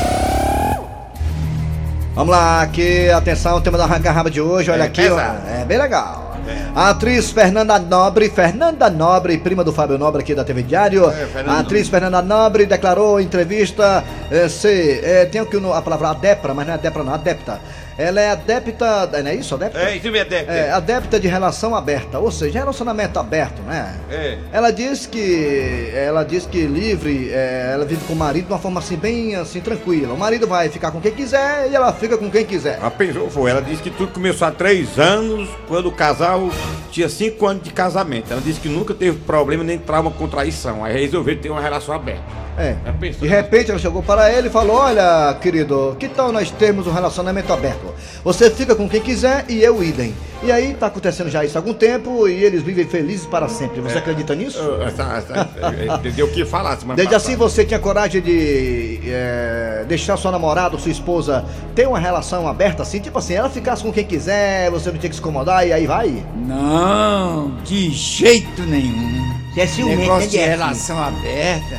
Vamos 2.13 2.29
lá, 2.29 2.61
aqui, 2.61 3.09
atenção, 3.09 3.57
o 3.57 3.61
tema 3.61 3.77
da 3.79 3.85
Arranca 3.85 4.11
Rabo 4.11 4.29
de 4.29 4.39
hoje, 4.39 4.69
olha 4.69 4.83
É 4.83 4.85
aqui, 4.85 5.09
ó, 5.09 5.19
é 5.19 5.65
bem 5.65 5.79
legal. 5.79 6.30
A 6.75 6.89
atriz 6.89 7.31
Fernanda 7.31 7.77
Nobre, 7.77 8.29
Fernanda 8.29 8.89
Nobre, 8.89 9.37
prima 9.37 9.63
do 9.63 9.73
Fábio 9.73 9.97
Nobre 9.97 10.21
aqui 10.21 10.33
da 10.33 10.43
TV 10.43 10.63
Diário. 10.63 11.09
É, 11.09 11.27
a 11.45 11.59
atriz 11.59 11.89
Fernanda 11.89 12.21
Nobre 12.21 12.65
declarou 12.65 13.19
em 13.19 13.25
entrevista 13.25 14.03
eh, 14.29 14.47
ser, 14.47 15.03
eh, 15.03 15.25
tem 15.25 15.41
aqui 15.41 15.57
a 15.57 15.81
palavra 15.81 16.09
adepra, 16.09 16.53
mas 16.53 16.65
não 16.65 16.73
é 16.73 16.77
adepra 16.77 17.03
não, 17.03 17.13
adepta. 17.13 17.59
Ela 18.01 18.21
é 18.21 18.29
adepta, 18.31 19.07
não 19.21 19.29
é 19.29 19.35
isso, 19.35 19.55
adepta? 19.55 19.79
É, 19.79 19.95
isso 19.95 20.11
mesmo, 20.11 20.33
é, 20.33 20.45
É, 20.47 20.67
é. 20.67 20.71
adepta 20.71 21.19
de 21.19 21.27
relação 21.27 21.75
aberta, 21.75 22.19
ou 22.19 22.31
seja, 22.31 22.59
relacionamento 22.59 23.19
aberto, 23.19 23.61
né? 23.61 23.95
É. 24.09 24.37
Ela 24.51 24.71
diz 24.71 25.05
que 25.05 25.91
ela 25.93 26.23
diz 26.23 26.45
que 26.45 26.65
livre, 26.65 27.29
é, 27.31 27.71
ela 27.73 27.85
vive 27.85 28.03
com 28.05 28.13
o 28.13 28.15
marido 28.15 28.47
de 28.47 28.53
uma 28.53 28.59
forma 28.59 28.79
assim 28.79 28.97
bem 28.97 29.35
assim 29.35 29.59
tranquila. 29.61 30.13
O 30.13 30.17
marido 30.17 30.47
vai 30.47 30.69
ficar 30.69 30.91
com 30.91 30.99
quem 30.99 31.11
quiser 31.11 31.69
e 31.69 31.75
ela 31.75 31.93
fica 31.93 32.17
com 32.17 32.29
quem 32.29 32.45
quiser. 32.45 32.77
Ela 32.79 32.91
pensou, 32.91 33.29
foi. 33.29 33.51
Ela 33.51 33.61
disse 33.61 33.81
que 33.81 33.89
tudo 33.89 34.11
começou 34.11 34.47
há 34.47 34.51
três 34.51 34.97
anos, 34.97 35.49
quando 35.67 35.87
o 35.87 35.91
casal 35.91 36.49
tinha 36.91 37.09
cinco 37.09 37.45
anos 37.45 37.63
de 37.63 37.71
casamento. 37.71 38.31
Ela 38.31 38.41
disse 38.41 38.59
que 38.59 38.69
nunca 38.69 38.93
teve 38.93 39.17
problema 39.19 39.63
nem 39.63 39.77
trauma 39.77 40.11
com 40.11 40.27
traição. 40.27 40.83
Aí 40.83 40.99
resolveu 40.99 41.37
ter 41.39 41.49
uma 41.49 41.61
relação 41.61 41.93
aberta. 41.93 42.23
É. 42.61 42.75
Pensou? 42.99 43.21
De 43.21 43.27
repente 43.27 43.71
ela 43.71 43.79
chegou 43.79 44.03
para 44.03 44.31
ele 44.31 44.47
e 44.47 44.51
falou: 44.51 44.75
Olha, 44.75 45.35
querido, 45.41 45.95
que 45.99 46.07
tal 46.07 46.31
nós 46.31 46.51
termos 46.51 46.85
um 46.87 46.91
relacionamento 46.93 47.51
aberto? 47.51 47.93
Você 48.23 48.49
fica 48.49 48.75
com 48.75 48.87
quem 48.87 49.01
quiser 49.01 49.45
e 49.49 49.63
eu 49.63 49.83
idem. 49.83 50.13
E 50.43 50.51
aí 50.51 50.73
tá 50.73 50.87
acontecendo 50.87 51.29
já 51.29 51.45
isso 51.45 51.55
há 51.55 51.61
algum 51.61 51.73
tempo 51.73 52.27
e 52.27 52.43
eles 52.43 52.63
vivem 52.63 52.85
felizes 52.87 53.27
para 53.27 53.47
sempre. 53.47 53.79
Você 53.81 53.99
acredita 53.99 54.33
nisso? 54.33 54.59
Essa- 54.81 55.17
essa- 55.17 55.95
Entendeu 55.99 56.25
o 56.25 56.29
que 56.31 56.43
falar 56.45 56.77
semana 56.77 56.95
Desde 56.95 57.13
passada. 57.13 57.31
assim 57.33 57.37
você 57.37 57.63
tinha 57.63 57.79
coragem 57.79 58.21
de 58.23 58.99
é, 59.05 59.85
deixar 59.87 60.17
sua 60.17 60.31
namorada 60.31 60.75
ou 60.75 60.81
sua 60.81 60.91
esposa 60.91 61.45
ter 61.75 61.87
uma 61.87 61.99
relação 61.99 62.47
aberta 62.47 62.81
assim? 62.81 62.99
Tipo 62.99 63.19
assim, 63.19 63.35
ela 63.35 63.51
ficasse 63.51 63.83
com 63.83 63.91
quem 63.93 64.03
quiser, 64.03 64.71
você 64.71 64.89
não 64.91 64.97
tinha 64.97 65.09
que 65.11 65.15
se 65.15 65.21
incomodar 65.21 65.67
e 65.67 65.73
aí 65.73 65.85
vai? 65.85 66.23
Não, 66.35 67.51
de 67.63 67.89
jeito 67.91 68.63
nenhum. 68.63 69.21
Você 69.53 69.61
é 69.61 69.67
ciumento, 69.67 69.99
Negócio 70.01 70.29
de 70.29 70.37
relação 70.37 70.97
aberta. 71.03 71.77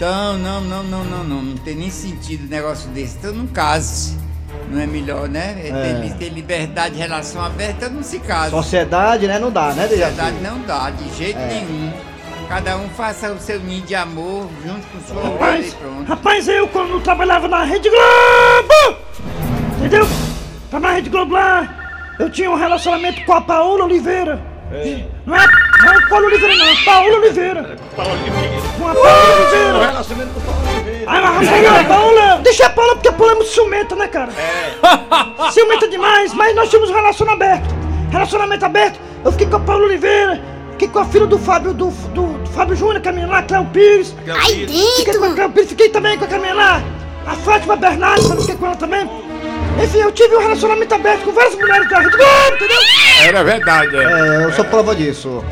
Então, 0.00 0.38
não, 0.38 0.62
não, 0.62 0.82
não, 0.82 1.04
não, 1.04 1.24
não. 1.24 1.42
Não 1.42 1.56
tem 1.58 1.74
nem 1.74 1.90
sentido 1.90 2.46
um 2.46 2.48
negócio 2.48 2.88
desse. 2.88 3.18
Então, 3.18 3.34
não 3.34 3.46
case. 3.46 4.16
Não 4.70 4.80
é 4.80 4.86
melhor, 4.86 5.28
né? 5.28 5.60
É 5.62 5.68
É. 5.68 6.08
Ter, 6.08 6.14
ter 6.14 6.28
liberdade 6.30 6.94
de 6.94 7.00
relação 7.02 7.44
aberta, 7.44 7.86
não 7.90 8.02
se 8.02 8.18
casa. 8.18 8.48
Sociedade, 8.48 9.26
né? 9.26 9.38
Não 9.38 9.50
dá, 9.50 9.74
né, 9.74 9.86
Dejaci? 9.86 10.14
Sociedade 10.16 10.36
não 10.42 10.58
dá, 10.62 10.88
de 10.88 11.16
jeito 11.18 11.38
É. 11.38 11.46
nenhum. 11.48 11.92
Cada 12.48 12.78
um 12.78 12.88
faça 12.88 13.30
o 13.30 13.38
seu 13.38 13.60
ninho 13.60 13.82
de 13.82 13.94
amor 13.94 14.48
junto 14.64 14.86
com 14.86 15.00
sua 15.02 15.22
mulher 15.22 15.60
e 15.60 15.70
pronto. 15.72 16.08
Rapaz, 16.08 16.48
eu 16.48 16.66
quando 16.68 16.98
trabalhava 17.02 17.46
na 17.46 17.62
Rede 17.62 17.90
Globo, 17.90 18.96
entendeu? 19.80 20.08
Tava 20.70 20.88
na 20.88 20.94
Rede 20.94 21.10
Globo 21.10 21.34
lá, 21.34 22.16
eu 22.18 22.30
tinha 22.30 22.50
um 22.50 22.56
relacionamento 22.56 23.22
com 23.26 23.34
a 23.34 23.40
Paola 23.42 23.84
Oliveira. 23.84 24.40
Não 25.26 25.36
é, 25.36 25.44
não 25.82 25.92
é 25.92 26.08
Paola 26.08 26.26
Oliveira 26.26 26.56
não, 26.56 26.66
é 26.66 26.84
Paola 26.84 27.16
Oliveira. 27.18 27.76
Com 27.94 28.88
a 28.88 28.94
Paola 28.94 29.36
Oliveira. 29.36 29.86
Relacionamento 29.86 30.34
com 30.34 30.40
o 30.40 30.42
Paulo 30.42 30.70
Oliveira. 30.74 31.10
Aí 31.10 31.22
mas 31.22 31.80
a 31.80 31.84
Paola, 31.84 32.40
deixa 32.42 32.66
a 32.66 32.70
Paola 32.70 32.94
porque 32.94 33.08
a 33.08 33.12
Paola 33.12 33.32
é 33.32 33.34
muito 33.36 33.50
ciumenta, 33.50 33.96
né, 33.96 34.08
cara? 34.08 34.32
É. 34.32 35.50
ciumenta 35.52 35.88
demais, 35.88 36.34
mas 36.34 36.54
nós 36.54 36.68
tínhamos 36.68 36.90
um 36.90 36.94
relacionamento 36.94 37.42
aberto. 37.44 37.74
Relacionamento 38.10 38.64
aberto, 38.64 39.00
eu 39.24 39.32
fiquei 39.32 39.46
com 39.46 39.56
a 39.56 39.60
Paola 39.60 39.84
Oliveira, 39.84 40.42
fiquei 40.72 40.88
com 40.88 40.98
a 40.98 41.04
filha 41.04 41.26
do 41.26 41.38
Fábio, 41.38 41.72
do, 41.72 41.90
do, 41.90 42.26
do 42.38 42.50
Fábio 42.50 42.74
Júnior, 42.74 43.00
que 43.00 43.08
é 43.08 43.10
a 43.10 43.14
menina 43.14 43.32
lá, 43.32 43.42
Cléo 43.42 43.64
Pires. 43.66 44.14
Ai, 44.28 44.66
Fiquei 44.96 45.16
com 45.16 45.24
a 45.24 45.34
Cléo 45.34 45.50
Pires, 45.50 45.68
fiquei 45.68 45.88
também 45.90 46.18
com 46.18 46.24
a 46.24 46.28
Camila 46.28 46.54
lá, 46.54 46.82
a 47.26 47.34
Fátima 47.36 47.76
Bernardes, 47.76 48.28
fiquei 48.40 48.56
com 48.56 48.66
ela 48.66 48.76
também. 48.76 49.08
Enfim, 49.82 49.98
eu 49.98 50.12
tive 50.12 50.36
um 50.36 50.40
relacionamento 50.40 50.94
aberto 50.94 51.24
com 51.24 51.32
várias 51.32 51.54
mulheres 51.54 51.88
da 51.88 51.98
Rede 51.98 52.16
Globo, 52.16 52.54
entendeu? 52.54 52.78
Era 53.26 53.44
verdade, 53.44 53.96
é. 53.96 54.02
É, 54.02 54.44
eu 54.44 54.52
sou 54.52 54.64
prova 54.64 54.94
disso. 54.94 55.44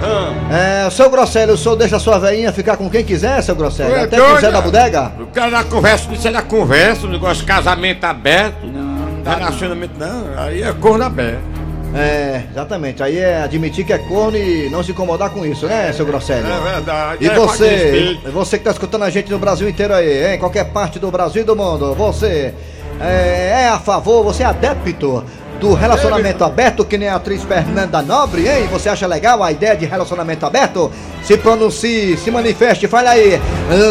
É, 0.50 0.90
seu 0.90 1.08
Grosselio, 1.10 1.54
o 1.54 1.58
senhor 1.58 1.76
deixa 1.76 1.96
a 1.96 2.00
sua 2.00 2.18
veinha 2.18 2.52
ficar 2.52 2.76
com 2.76 2.88
quem 2.90 3.04
quiser, 3.04 3.42
seu 3.42 3.54
Grosselio? 3.54 3.92
Ué, 3.92 4.02
Até 4.04 4.18
com 4.18 4.32
o 4.32 4.40
Zé 4.40 4.50
da 4.50 4.60
bodega? 4.60 5.12
O 5.20 5.26
cara 5.26 5.50
da 5.50 5.64
conversa, 5.64 6.12
isso 6.12 6.28
é 6.28 6.32
da 6.32 6.42
conversa, 6.42 7.06
o 7.06 7.10
negócio 7.10 7.42
de 7.42 7.44
casamento 7.44 8.04
aberto. 8.04 8.66
Não, 8.66 8.82
não. 8.82 9.38
Relacionamento 9.38 9.94
não, 9.98 10.24
aí 10.36 10.62
é 10.62 10.72
corno 10.72 11.04
aberto. 11.04 11.58
É, 11.94 12.42
exatamente. 12.50 13.02
Aí 13.02 13.18
é 13.18 13.42
admitir 13.42 13.84
que 13.84 13.92
é 13.92 13.98
corno 13.98 14.36
e 14.36 14.68
não 14.70 14.82
se 14.82 14.90
incomodar 14.90 15.30
com 15.30 15.44
isso, 15.44 15.66
né, 15.66 15.92
seu 15.92 16.04
Grosselio? 16.04 16.46
É 16.46 16.72
verdade. 16.72 17.24
E 17.24 17.28
é 17.28 17.34
você, 17.34 18.18
você 18.32 18.58
que 18.58 18.64
tá 18.64 18.70
escutando 18.70 19.04
a 19.04 19.10
gente 19.10 19.30
no 19.30 19.38
Brasil 19.38 19.68
inteiro 19.68 19.94
aí, 19.94 20.26
hein? 20.26 20.34
em 20.34 20.38
qualquer 20.38 20.64
parte 20.66 20.98
do 20.98 21.10
Brasil 21.10 21.42
e 21.42 21.44
do 21.44 21.56
mundo, 21.56 21.94
você 21.94 22.54
é, 23.00 23.64
é 23.64 23.68
a 23.68 23.78
favor, 23.78 24.24
você 24.24 24.42
é 24.42 24.46
adepto 24.46 25.24
do 25.60 25.74
relacionamento 25.74 26.42
aberto, 26.44 26.84
que 26.84 26.96
nem 26.96 27.08
a 27.08 27.16
atriz 27.16 27.42
Fernanda 27.42 28.00
Nobre, 28.00 28.48
hein? 28.48 28.68
Você 28.70 28.88
acha 28.88 29.04
legal 29.06 29.42
a 29.42 29.50
ideia 29.50 29.76
de 29.76 29.86
relacionamento 29.86 30.46
aberto? 30.46 30.92
Se 31.22 31.36
pronuncie, 31.36 32.16
se 32.16 32.30
manifeste, 32.30 32.86
fale 32.86 33.08
aí. 33.08 33.40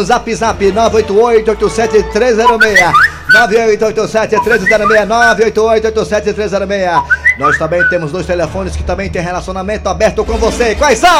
Zap 0.04 0.34
Zap 0.34 0.64
988-87306. 0.64 2.92
988-87306. 3.34 5.06
988-87306. 5.06 7.04
Nós 7.38 7.58
também 7.58 7.86
temos 7.88 8.10
dois 8.10 8.26
telefones 8.26 8.74
que 8.74 8.82
também 8.82 9.10
tem 9.10 9.22
relacionamento 9.22 9.88
aberto 9.88 10.24
com 10.24 10.36
você. 10.38 10.74
Quais 10.74 10.98
são? 10.98 11.10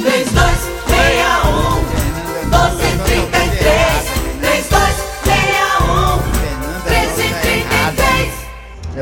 3261 0.00 0.77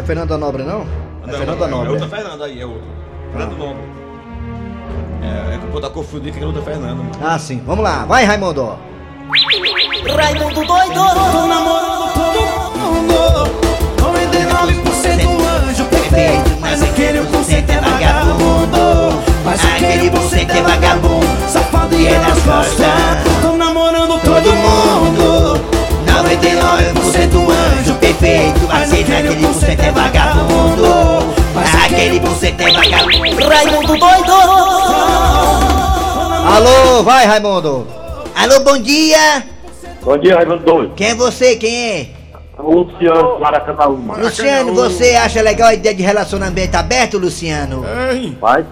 Fernanda 0.07 0.39
Nobre, 0.39 0.63
não? 0.63 0.87
É 1.27 1.33
Fernanda 1.33 1.65
É 1.65 1.69
Nobre. 1.69 1.89
outra 1.91 2.09
Fernanda 2.09 2.45
aí, 2.45 2.61
é 2.61 2.67
outra. 2.67 2.83
Fernando 3.33 3.59
Nobre. 3.59 3.83
É, 5.23 5.55
é 5.55 5.59
que 5.59 5.65
o 5.65 5.69
povo 5.69 5.81
tá 5.81 5.91
confundindo 5.91 6.37
que 6.37 6.43
é 6.43 6.47
outra 6.47 6.63
Fernanda. 6.63 7.03
Ah, 7.23 7.39
sim. 7.39 7.61
Vamos 7.67 7.83
lá. 7.85 8.05
Vai, 8.05 8.25
Raimundo. 8.25 8.79
Raimundo 10.17 10.65
doido 10.65 10.95
Tô 10.95 11.47
namorando 11.49 12.13
todo 12.15 12.41
mundo 12.79 13.17
99% 13.99 15.69
anjo 15.69 15.85
perfeito 15.87 16.51
Mas 16.61 16.81
aquele 16.81 17.19
1% 17.19 17.69
é 17.69 17.81
vagabundo 17.81 19.23
Mas 19.45 19.65
aquele 19.65 20.09
1% 20.11 20.49
é 20.49 20.63
vagabundo 20.63 21.27
Safado 21.49 21.95
e 22.01 22.07
é 22.07 22.19
nas 22.21 22.39
costas 22.41 22.87
Tô 23.43 23.57
namorando 23.57 24.21
todo 24.23 24.49
mundo 24.55 25.61
99% 26.07 27.51
anjo 27.51 27.95
perfeito 27.97 28.61
Mas 28.69 28.93
aquele 28.93 29.29
1% 29.45 29.79
é 29.81 29.91
aquele 32.65 33.19
1% 33.19 33.35
vagabundo 33.35 33.49
Raimundo 33.49 33.99
doido 33.99 34.33
Alô, 36.49 37.03
vai, 37.03 37.27
Raimundo. 37.27 37.87
Alô, 38.35 38.61
bom 38.61 38.79
dia! 38.79 39.45
Bom 40.03 40.17
dia, 40.17 40.37
Raimundo 40.37 40.63
Doido. 40.63 40.95
Quem 40.95 41.09
é 41.09 41.15
você? 41.15 41.57
Quem 41.57 41.91
é? 41.91 42.07
Luciano 42.59 43.39
Maracanãuma. 43.41 44.17
Luciano, 44.17 44.73
você 44.73 45.15
acha 45.17 45.43
legal 45.43 45.69
a 45.69 45.75
ideia 45.75 45.95
de 45.95 46.03
relacionamento 46.03 46.77
aberto, 46.77 47.19
Luciano? 47.19 47.85
Mas 48.41 48.65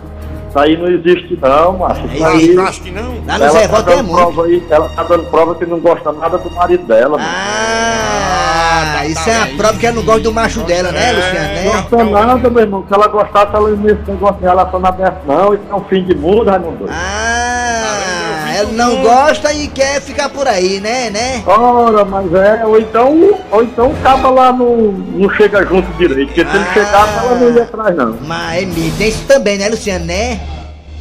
isso 0.55 0.59
aí 0.61 0.77
não 0.77 0.87
existe 0.89 1.37
não, 1.43 1.79
macho. 1.79 2.07
Isso 2.07 2.25
Aí- 2.25 2.59
acho 2.59 2.81
que 2.83 2.91
não. 2.93 3.15
Lá 3.27 3.39
no 3.39 3.45
ela 3.45 3.51
Zé 3.51 3.63
tá 3.67 3.75
Volta 3.75 3.91
é 3.91 3.97
dando 3.97 4.07
muito. 4.07 4.17
prova 4.23 4.45
aí, 4.45 4.63
ela 4.71 4.89
tá 4.91 5.03
dando 5.03 5.25
prova 5.31 5.55
que 5.57 5.67
não 5.67 5.81
gosta 5.81 6.13
nada 6.13 6.39
do 6.39 6.51
marido 6.53 6.85
dela, 6.87 7.19
mano. 7.19 7.25
Ah, 7.27 9.07
isso 9.07 9.29
é 9.29 9.37
uma 9.39 9.47
prova 9.57 9.79
que 9.79 9.87
ela 9.87 9.97
não 9.97 10.03
gosta 10.05 10.21
do 10.23 10.33
macho 10.33 10.61
dela, 10.61 10.93
né, 10.93 11.13
Luciano? 11.13 11.49
Não 11.49 11.55
Né? 11.55 11.65
gosta 11.91 12.05
nada, 12.05 12.51
meu 12.51 12.61
irmão. 12.63 12.85
Se 12.89 12.95
ela 12.95 13.09
gostasse, 13.09 13.55
ela 13.55 13.69
não 13.71 13.85
ia 13.89 13.93
esse 13.95 14.11
negócio 14.11 14.37
de 14.37 14.43
relação 14.45 14.81
aberto, 14.87 15.19
não. 15.27 15.55
Isso 15.55 15.63
é 15.71 15.75
um 15.75 15.85
fim 15.85 16.05
de 16.05 16.15
mundo, 16.15 16.49
Raimundo 16.51 16.77
Doido. 16.79 16.93
Ah, 16.95 17.64
ela 18.55 18.71
não 18.73 19.03
gosta 19.03 19.53
e 19.53 19.69
quer 19.69 20.01
ficar 20.01 20.29
por 20.29 20.47
aí, 20.47 20.81
né, 20.81 21.11
né? 21.11 21.43
Ora, 21.47 22.05
mas 22.05 22.33
é, 22.35 22.65
ou 22.65 22.79
então, 22.79 23.39
ou 23.51 23.63
então 23.63 23.91
o 23.91 23.97
caba 24.03 24.31
lá 24.31 24.53
não, 24.53 24.77
não 24.77 25.31
chega 25.31 25.65
junto 25.67 25.87
direito, 25.99 26.29
porque 26.29 26.45
se 26.45 26.57
ele 26.57 26.65
Ah. 26.69 26.73
chegasse, 26.75 27.19
ela 27.19 27.35
não 27.37 27.51
ia 27.55 27.63
atrás, 27.63 27.97
não. 27.97 28.17
Mas 28.27 28.63
é 28.63 28.67
mesmo, 28.67 28.97
tem 28.99 29.09
isso 29.09 29.25
também, 29.27 29.59
né, 29.59 29.69
Luciano, 29.69 30.05
né? 30.05 30.41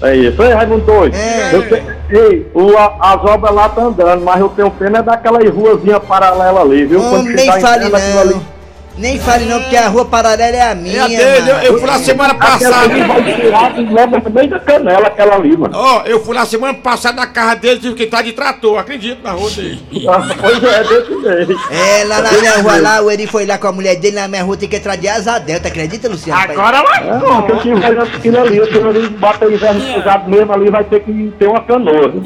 É 0.02 0.16
isso. 0.16 0.42
Ei, 0.44 0.54
Raimundo 0.54 0.86
Doido. 0.86 1.16
É. 1.16 1.52
Eu 1.54 1.94
Ei, 2.10 2.46
o, 2.54 2.78
a- 2.78 2.98
as 3.00 3.24
obras 3.24 3.56
lá 3.56 3.70
tá 3.70 3.82
andando, 3.82 4.22
mas 4.24 4.40
eu 4.40 4.50
tenho 4.50 4.70
pena 4.72 5.00
é 5.00 5.02
daquela 5.02 5.40
ruazinha 5.50 6.00
paralela 6.00 6.62
ali, 6.62 6.86
viu? 6.86 7.00
Hum, 7.02 7.24
nem 7.24 7.38
chegar 7.38 7.58
em 7.58 7.62
fale 7.62 7.86
cima 7.86 7.98
daquilo 7.98 8.20
ali- 8.20 8.34
não. 8.34 8.54
Nem 8.96 9.18
fale 9.20 9.46
não, 9.46 9.60
porque 9.60 9.76
a 9.76 9.88
rua 9.88 10.06
paralela 10.06 10.56
é 10.56 10.72
a 10.72 10.76
minha, 10.76 10.98
É 10.98 11.02
a 11.02 11.08
dele, 11.08 11.50
eu, 11.50 11.56
mano. 11.56 11.66
eu 11.66 11.80
fui 11.80 11.88
lá 11.88 11.98
semana 12.00 12.36
passada. 12.36 12.80
ali 12.82 13.02
vai 13.04 13.24
tirar 13.36 13.80
e 13.80 13.86
leva 13.94 14.20
no 14.20 14.30
meio 14.30 14.50
da 14.50 14.60
canela, 14.60 15.08
aquela 15.08 15.36
ali, 15.36 15.58
mano. 15.58 15.74
Ó, 15.76 16.04
eu 16.06 16.24
fui 16.24 16.36
lá 16.36 16.46
semana 16.46 16.74
passada 16.76 17.16
na 17.16 17.26
casa 17.28 17.56
dele, 17.56 17.80
tive 17.80 17.96
que 17.96 18.04
estar 18.04 18.22
de 18.22 18.34
trator, 18.34 18.78
acredito 18.78 19.24
na 19.24 19.32
rua 19.32 19.50
dele. 19.50 19.82
Ah, 20.08 20.22
Pois 20.40 20.64
é, 20.64 20.84
desse 20.84 21.22
jeito. 21.22 21.60
É, 21.72 22.04
lá 22.06 22.22
na 22.22 22.32
minha 22.34 22.58
rua 22.62 22.78
lá, 22.82 23.02
o 23.02 23.10
Eri 23.10 23.26
foi 23.26 23.46
lá 23.48 23.58
com 23.58 23.68
a 23.68 23.72
mulher 23.72 23.96
dele, 23.96 24.16
na 24.16 24.28
minha 24.28 24.44
rua 24.44 24.58
tem 24.58 24.70
que 24.70 24.76
entrar 24.76 24.96
de 24.96 25.08
asa 25.08 25.40
delta, 25.40 25.70
acredita, 25.70 26.08
Luciano? 26.08 26.40
Agora 26.40 26.78
É, 27.02 27.18
não, 27.18 27.42
que 27.60 27.70
ir 27.70 27.74
olhando 27.74 28.02
aquilo 28.04 28.42
ali, 28.42 28.62
aquilo 28.62 28.90
ali 28.90 29.10
bota 29.10 29.46
o 29.48 29.52
inverno 29.52 29.82
pesado 29.94 30.30
mesmo 30.30 30.54
ali, 30.54 30.70
vai 30.70 30.84
ter 30.84 31.00
que 31.00 31.34
ter 31.40 31.48
uma 31.48 31.62
canoa. 31.62 32.10
viu? 32.10 32.22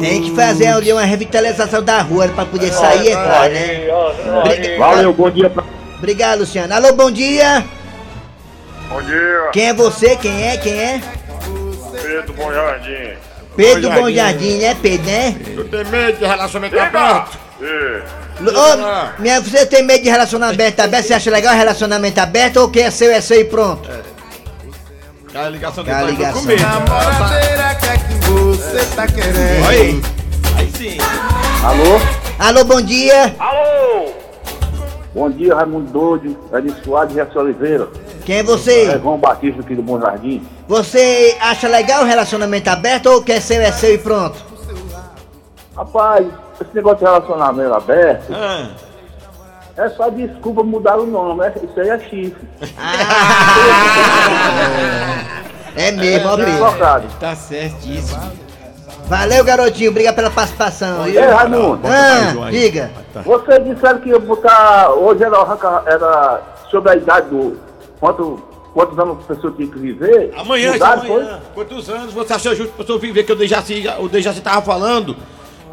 Tem 0.00 0.22
que 0.22 0.30
fazer 0.36 0.68
ali 0.68 0.92
uma 0.92 1.02
revitalização 1.02 1.82
da 1.82 2.00
rua 2.00 2.28
pra 2.28 2.44
poder 2.44 2.72
sair 2.72 3.06
e 3.06 3.10
entrar, 3.10 3.50
né? 3.50 3.88
Valeu, 4.78 5.12
bom 5.12 5.30
dia 5.30 5.50
pra 5.50 5.59
Obrigado, 6.00 6.38
Luciano. 6.40 6.72
Alô, 6.74 6.94
bom 6.94 7.10
dia. 7.10 7.62
Bom 8.88 9.02
dia, 9.02 9.50
Quem 9.52 9.68
é 9.68 9.74
você? 9.74 10.16
Quem 10.16 10.48
é? 10.48 10.56
Quem 10.56 10.72
é? 10.72 11.00
Pedro 11.92 12.32
Bom 12.32 12.50
Jardim. 12.50 13.10
Pedro 13.54 13.90
Bom 13.90 14.10
Jardim. 14.10 14.58
Né, 14.60 14.74
Pedro, 14.80 15.06
né? 15.06 15.36
Eu 15.54 15.68
tenho 15.68 15.86
medo 15.88 16.18
de 16.18 16.24
relacionamento 16.24 16.80
aberto. 16.80 17.38
Ô, 18.40 19.20
minha, 19.20 19.40
você 19.42 19.66
tem 19.66 19.82
medo 19.84 20.02
de 20.02 20.08
relacionamento 20.08 20.80
aberto? 20.80 21.06
Você 21.06 21.12
acha 21.12 21.30
legal 21.30 21.54
relacionamento 21.54 22.18
aberto 22.18 22.56
ou 22.56 22.70
quem 22.70 22.84
é 22.84 22.90
seu 22.90 23.12
é 23.12 23.20
seu 23.20 23.38
e 23.38 23.44
pronto? 23.44 23.86
A 25.34 25.48
ligação 25.50 25.84
Qual 25.84 25.96
a 25.96 26.00
dele 26.00 26.12
ligação? 26.12 26.40
com 26.40 26.46
medo. 26.48 26.62
Namoradeira, 26.62 27.74
que 27.74 27.86
é 27.86 27.98
que 27.98 28.14
você 28.30 28.84
tá 28.96 29.06
querendo? 29.06 29.68
Aí. 29.68 30.02
Aí 30.56 30.72
sim. 30.76 30.98
Alô? 31.62 32.00
Alô, 32.38 32.64
bom 32.64 32.80
dia. 32.80 33.36
Bom 35.12 35.28
dia, 35.28 35.56
Raimundo 35.56 35.90
Doido, 35.90 36.36
Eri 36.52 36.72
Soares 36.84 37.16
e 37.16 37.38
Oliveira. 37.38 37.88
Quem 38.24 38.36
é 38.36 38.38
É 38.38 38.42
você? 38.44 38.98
João 39.00 39.18
Batista 39.18 39.60
aqui 39.60 39.74
do 39.74 39.82
Bom 39.82 40.00
Jardim. 40.00 40.46
Você 40.68 41.36
acha 41.40 41.66
legal 41.66 42.02
o 42.02 42.06
relacionamento 42.06 42.70
aberto 42.70 43.06
ou 43.06 43.22
quer 43.22 43.40
seu 43.40 43.60
é 43.60 43.72
seu 43.72 43.94
e 43.94 43.98
pronto? 43.98 44.38
Rapaz, 45.76 46.26
esse 46.60 46.70
negócio 46.74 46.98
de 46.98 47.04
relacionamento 47.04 47.74
aberto 47.74 48.32
Ah, 48.32 48.70
é 49.76 49.88
só 49.90 50.08
desculpa 50.10 50.62
mudar 50.62 50.96
o 50.98 51.06
nome, 51.06 51.44
é, 51.44 51.54
isso 51.64 51.80
aí 51.80 51.88
é 51.88 51.98
chifre. 51.98 52.48
É 55.76 55.92
mesmo, 55.92 56.36
Pedro. 56.36 56.58
colocado. 56.58 57.18
Tá 57.20 57.34
certíssimo. 57.36 58.20
Valeu, 59.10 59.44
garotinho. 59.44 59.90
Obrigado 59.90 60.14
pela 60.14 60.30
participação. 60.30 61.04
Ei, 61.04 61.18
Raimundo. 61.18 61.80
Ah, 61.84 62.48
diga. 62.48 62.92
Vocês 63.24 63.64
disseram 63.64 63.98
que 63.98 64.08
ia 64.08 64.20
botar. 64.20 64.90
Hoje 64.92 65.24
era, 65.24 65.36
era 65.84 66.40
sobre 66.70 66.92
a 66.92 66.96
idade 66.96 67.28
do. 67.28 67.58
Quanto, 67.98 68.40
quantos 68.72 68.96
anos 68.96 69.18
a 69.24 69.34
pessoa 69.34 69.52
tinha 69.56 69.68
que 69.68 69.78
viver? 69.80 70.32
Amanhã, 70.38 70.72
Mudaram, 70.74 71.02
amanhã. 71.02 71.40
Quantos 71.52 71.90
anos 71.90 72.14
você 72.14 72.32
achou 72.34 72.54
justo 72.54 72.72
pra 72.72 72.84
pessoa 72.84 73.00
viver? 73.00 73.24
Que 73.24 73.32
o 73.32 73.36
Dejaci, 73.36 73.84
o 73.98 74.08
Dejaci 74.08 74.40
tava 74.40 74.62
falando 74.62 75.16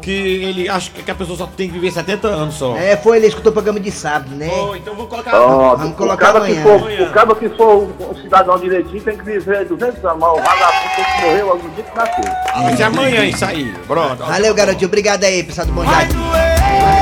que 0.00 0.10
ele 0.44 0.68
acha 0.68 0.90
que 0.90 1.10
a 1.10 1.14
pessoa 1.14 1.36
só 1.38 1.46
tem 1.46 1.68
que 1.68 1.74
viver 1.74 1.90
70 1.92 2.26
anos 2.28 2.54
só. 2.54 2.76
É, 2.76 2.96
foi, 2.96 3.16
ele 3.18 3.26
escutou 3.26 3.50
o 3.50 3.52
programa 3.52 3.78
de 3.80 3.90
sábado, 3.90 4.34
né? 4.34 4.48
Oh, 4.52 4.74
então 4.74 4.94
vamos 4.94 5.08
colocar. 5.10 5.30
Pronto. 5.30 5.76
Vamos 5.78 5.92
o 5.92 5.96
colocar 5.96 6.32
cara 6.32 6.44
que 6.46 6.52
amanhã. 6.52 6.62
for, 6.62 6.80
Amanhã. 6.86 7.06
o 7.08 7.12
cara 7.12 7.34
que 7.34 7.48
for 7.50 7.88
um 8.10 8.14
cidadão 8.22 8.58
direitinho 8.58 9.02
tem 9.02 9.16
que 9.16 9.24
viver 9.24 9.64
200 9.66 10.04
anos, 10.04 10.18
mas 10.20 10.30
o 10.32 10.36
vagabundo 10.36 10.94
tem 10.96 11.04
que 11.04 11.20
morrer 11.22 11.42
logo 11.42 11.62
no 11.62 11.70
dia 11.70 11.84
que 11.84 11.96
nasceu. 11.96 12.76
Ser 12.76 12.82
amanhã 12.84 13.24
isso 13.24 13.44
aí. 13.44 13.74
Pronto. 13.86 14.24
Valeu, 14.24 14.54
garotinho. 14.54 14.88
Obrigado 14.88 15.24
aí, 15.24 15.42
pessoal 15.42 15.66
do 15.66 15.72
Bom 15.72 15.84
Jardim. 15.84 16.16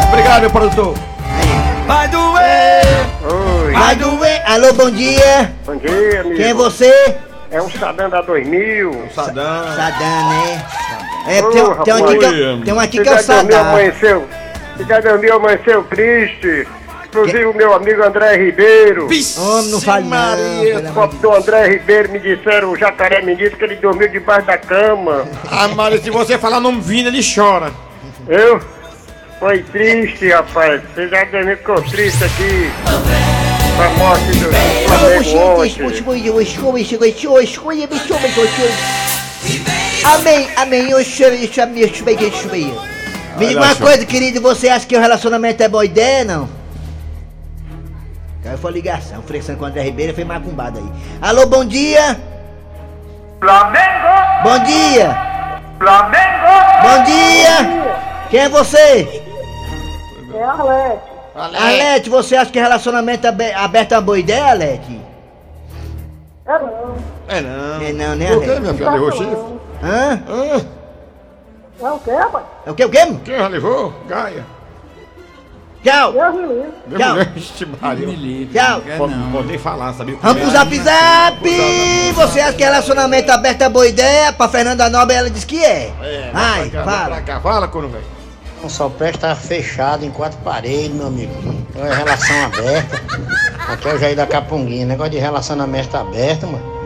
Obrigado, 0.08 0.40
meu 0.42 0.50
produtor. 0.50 0.94
Vai 1.86 2.08
doer! 2.08 2.82
Oi. 3.64 3.72
Vai 3.72 3.96
doer. 3.96 4.42
Alô, 4.46 4.72
bom 4.72 4.90
dia. 4.90 5.54
Bom 5.64 5.76
dia, 5.76 6.20
amigo. 6.20 6.36
Quem 6.36 6.46
é 6.46 6.54
você? 6.54 7.16
É 7.56 7.62
um 7.62 7.70
Saddam 7.70 8.10
da 8.10 8.20
2000. 8.20 9.08
Sadam. 9.14 9.74
Sadam, 9.74 10.28
né? 10.28 10.66
É, 11.26 11.40
tem, 11.42 11.62
um- 11.62 11.74
tem 11.76 11.94
um 11.94 12.04
aqui 12.04 12.18
que 12.18 12.24
é, 12.26 12.64
tem 12.64 12.74
um 12.74 12.80
aqui 12.80 13.00
que 13.02 13.08
é 13.08 13.12
o 13.12 13.14
meu 13.14 13.22
Sadam. 13.22 13.60
amanheceu. 13.70 14.28
Amanheceu 15.32 15.82
triste. 15.84 16.68
Inclusive 17.06 17.46
o 17.46 17.54
meu 17.54 17.72
amigo 17.72 18.02
André 18.02 18.36
Ribeiro. 18.36 19.08
Homem, 19.38 19.70
não 19.70 19.80
fale 19.80 20.02
não. 20.02 20.10
Maria. 20.10 20.80
pelo 20.80 20.90
O 20.90 21.06
de 21.08 21.16
do 21.16 21.32
André 21.34 21.66
Ribeiro 21.68 22.10
me 22.12 22.18
disseram, 22.18 22.72
o 22.72 22.76
jacaré 22.76 23.22
me 23.22 23.34
disse 23.34 23.56
que 23.56 23.64
ele 23.64 23.76
dormiu 23.76 24.06
debaixo 24.08 24.46
da 24.46 24.58
cama. 24.58 25.24
Ah, 25.50 25.66
Maria, 25.68 25.98
se 25.98 26.10
você 26.10 26.36
falar 26.36 26.60
nome 26.60 26.82
Vina, 26.82 27.08
ele 27.08 27.22
chora. 27.22 27.72
Eu? 28.28 28.60
Foi 29.40 29.62
triste, 29.62 30.28
rapaz. 30.28 30.82
Você 30.94 31.08
já 31.08 31.24
dormiu 31.24 31.56
ficou 31.56 31.80
triste 31.80 32.22
aqui. 32.22 32.70
A 33.78 33.88
morte 33.98 34.24
do. 34.38 34.50
Amém, 40.04 40.48
amém. 40.56 40.90
Eu 40.90 41.04
chorei, 41.04 41.46
chorei, 41.46 41.84
eu 41.84 42.32
chorei. 42.32 42.74
Me 43.38 43.46
diga 43.48 43.60
uma 43.60 43.74
coisa, 43.74 44.06
querido, 44.06 44.40
você 44.40 44.68
acha 44.68 44.86
que 44.86 44.96
o 44.96 45.00
relacionamento 45.00 45.62
é 45.62 45.68
boa 45.68 45.84
ideia, 45.84 46.24
não? 46.24 46.48
Caiu 48.42 48.56
foi 48.56 48.72
ligação, 48.72 49.22
flexão 49.22 49.56
com 49.56 49.64
o 49.64 49.66
André 49.66 49.82
Ribeiro 49.82 50.14
foi 50.14 50.24
macumbado 50.24 50.78
aí. 50.78 50.92
Alô, 51.20 51.46
bom 51.46 51.64
dia! 51.64 52.18
Flamengo! 53.40 54.42
Bom 54.42 54.58
dia! 54.60 55.16
Flamengo! 55.78 56.46
Bom 56.82 57.04
dia! 57.04 57.98
Quem 58.30 58.40
é 58.40 58.48
você? 58.48 59.22
É 60.34 60.42
Arlete. 60.42 61.15
Alete, 61.36 62.08
você 62.08 62.34
acha 62.36 62.50
que 62.50 62.58
relacionamento 62.58 63.26
abe- 63.28 63.52
aberto 63.52 63.92
é 63.92 63.96
uma 63.96 64.02
boa 64.02 64.18
ideia, 64.18 64.46
Alete? 64.50 65.00
É 66.46 66.58
não. 66.58 66.96
É 67.28 67.40
não. 67.40 67.82
É 67.82 67.92
não, 67.92 68.14
né, 68.16 68.26
Por 68.28 68.38
que, 68.42 68.44
Alete? 68.50 68.60
minha 68.60 68.74
filha? 68.74 68.90
Levou 68.90 69.12
chifre? 69.12 69.56
Hã? 69.82 70.22
Ah, 70.28 70.60
É 71.82 71.90
o 71.90 71.98
quê, 71.98 72.10
rapaz? 72.12 72.44
É 72.66 72.70
o 72.70 72.74
que, 72.74 72.84
o 72.84 72.88
quê? 72.88 73.06
quem 73.24 73.36
já 73.36 73.48
levou? 73.48 73.92
Gaia. 74.08 74.44
Tchau! 75.84 76.12
Deus 76.12 76.34
me 76.34 76.40
livre. 76.42 76.72
Tchau. 76.98 77.16
Ixi, 77.36 77.66
Maria. 77.80 78.06
Me 78.08 78.16
livre. 78.16 78.58
Tchau. 78.58 78.82
não 79.08 79.30
Pode, 79.32 79.46
nem 79.46 79.58
falar, 79.58 79.92
sabia? 79.92 80.16
Vamos 80.20 80.42
pro 80.42 80.50
zap 80.50 80.76
zap! 80.80 82.12
Você 82.14 82.40
acha 82.40 82.54
que 82.54 82.64
relacionamento 82.64 83.30
aberto 83.30 83.62
é 83.62 83.68
boa 83.68 83.86
ideia? 83.86 84.32
Pra 84.32 84.48
Fernanda 84.48 84.88
Nobre 84.88 85.14
ela 85.14 85.30
disse 85.30 85.46
que 85.46 85.62
é. 85.62 85.92
É, 86.02 86.30
Ai, 86.34 86.70
vai 86.70 86.84
fala. 86.84 87.04
pra 87.06 87.20
cá. 87.20 87.40
Fala, 87.40 87.68
quando 87.68 87.92
velho. 88.56 88.70
Só 88.70 88.88
presta 88.88 89.34
fechado 89.34 90.04
em 90.04 90.10
quatro 90.10 90.38
paredes, 90.38 90.90
meu 90.90 91.06
amigo. 91.06 91.32
É 91.76 91.94
relação 91.94 92.44
aberta. 92.46 93.02
Aqui 93.68 93.88
é 93.88 93.94
o 93.94 93.98
Jair 93.98 94.16
da 94.16 94.26
Capunguinha. 94.26 94.86
Negócio 94.86 95.12
de 95.12 95.18
relacionamento 95.18 95.96
aberto, 95.96 96.46
mano. 96.46 96.76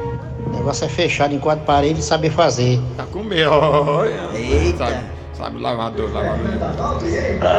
O 0.47 0.57
negócio 0.57 0.85
é 0.85 0.89
fechado 0.89 1.35
em 1.35 1.39
quatro 1.39 1.65
paredes 1.65 2.05
e 2.05 2.09
saber 2.09 2.31
fazer. 2.31 2.81
Tá 2.97 3.05
com 3.11 3.23
medo. 3.23 3.51
Olha. 3.51 4.29
Eita. 4.35 4.87
Sabe, 4.87 5.01
sabe 5.35 5.63
lavador, 5.63 6.13
lavador. 6.13 6.41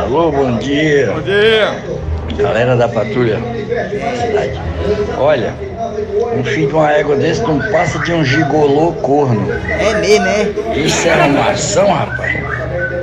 Alô, 0.03 0.31
bom 0.31 0.57
dia, 0.57 1.11
Bom 1.13 1.21
dia. 1.21 1.83
galera 2.37 2.75
da 2.75 2.87
patrulha. 2.89 3.37
Cidade. 3.37 4.61
Olha, 5.17 5.55
um 6.35 6.43
filho 6.43 6.67
de 6.67 6.73
uma 6.73 6.91
égua 6.91 7.15
desse 7.15 7.41
não 7.43 7.59
passa 7.71 7.97
de 7.99 8.11
um 8.11 8.23
gigolô 8.25 8.91
corno. 8.93 9.47
É 9.51 9.93
mesmo, 9.99 10.25
é? 10.27 10.77
Isso 10.77 11.07
é 11.07 11.25
uma 11.25 11.51
ação, 11.51 11.87
rapaz. 11.91 12.40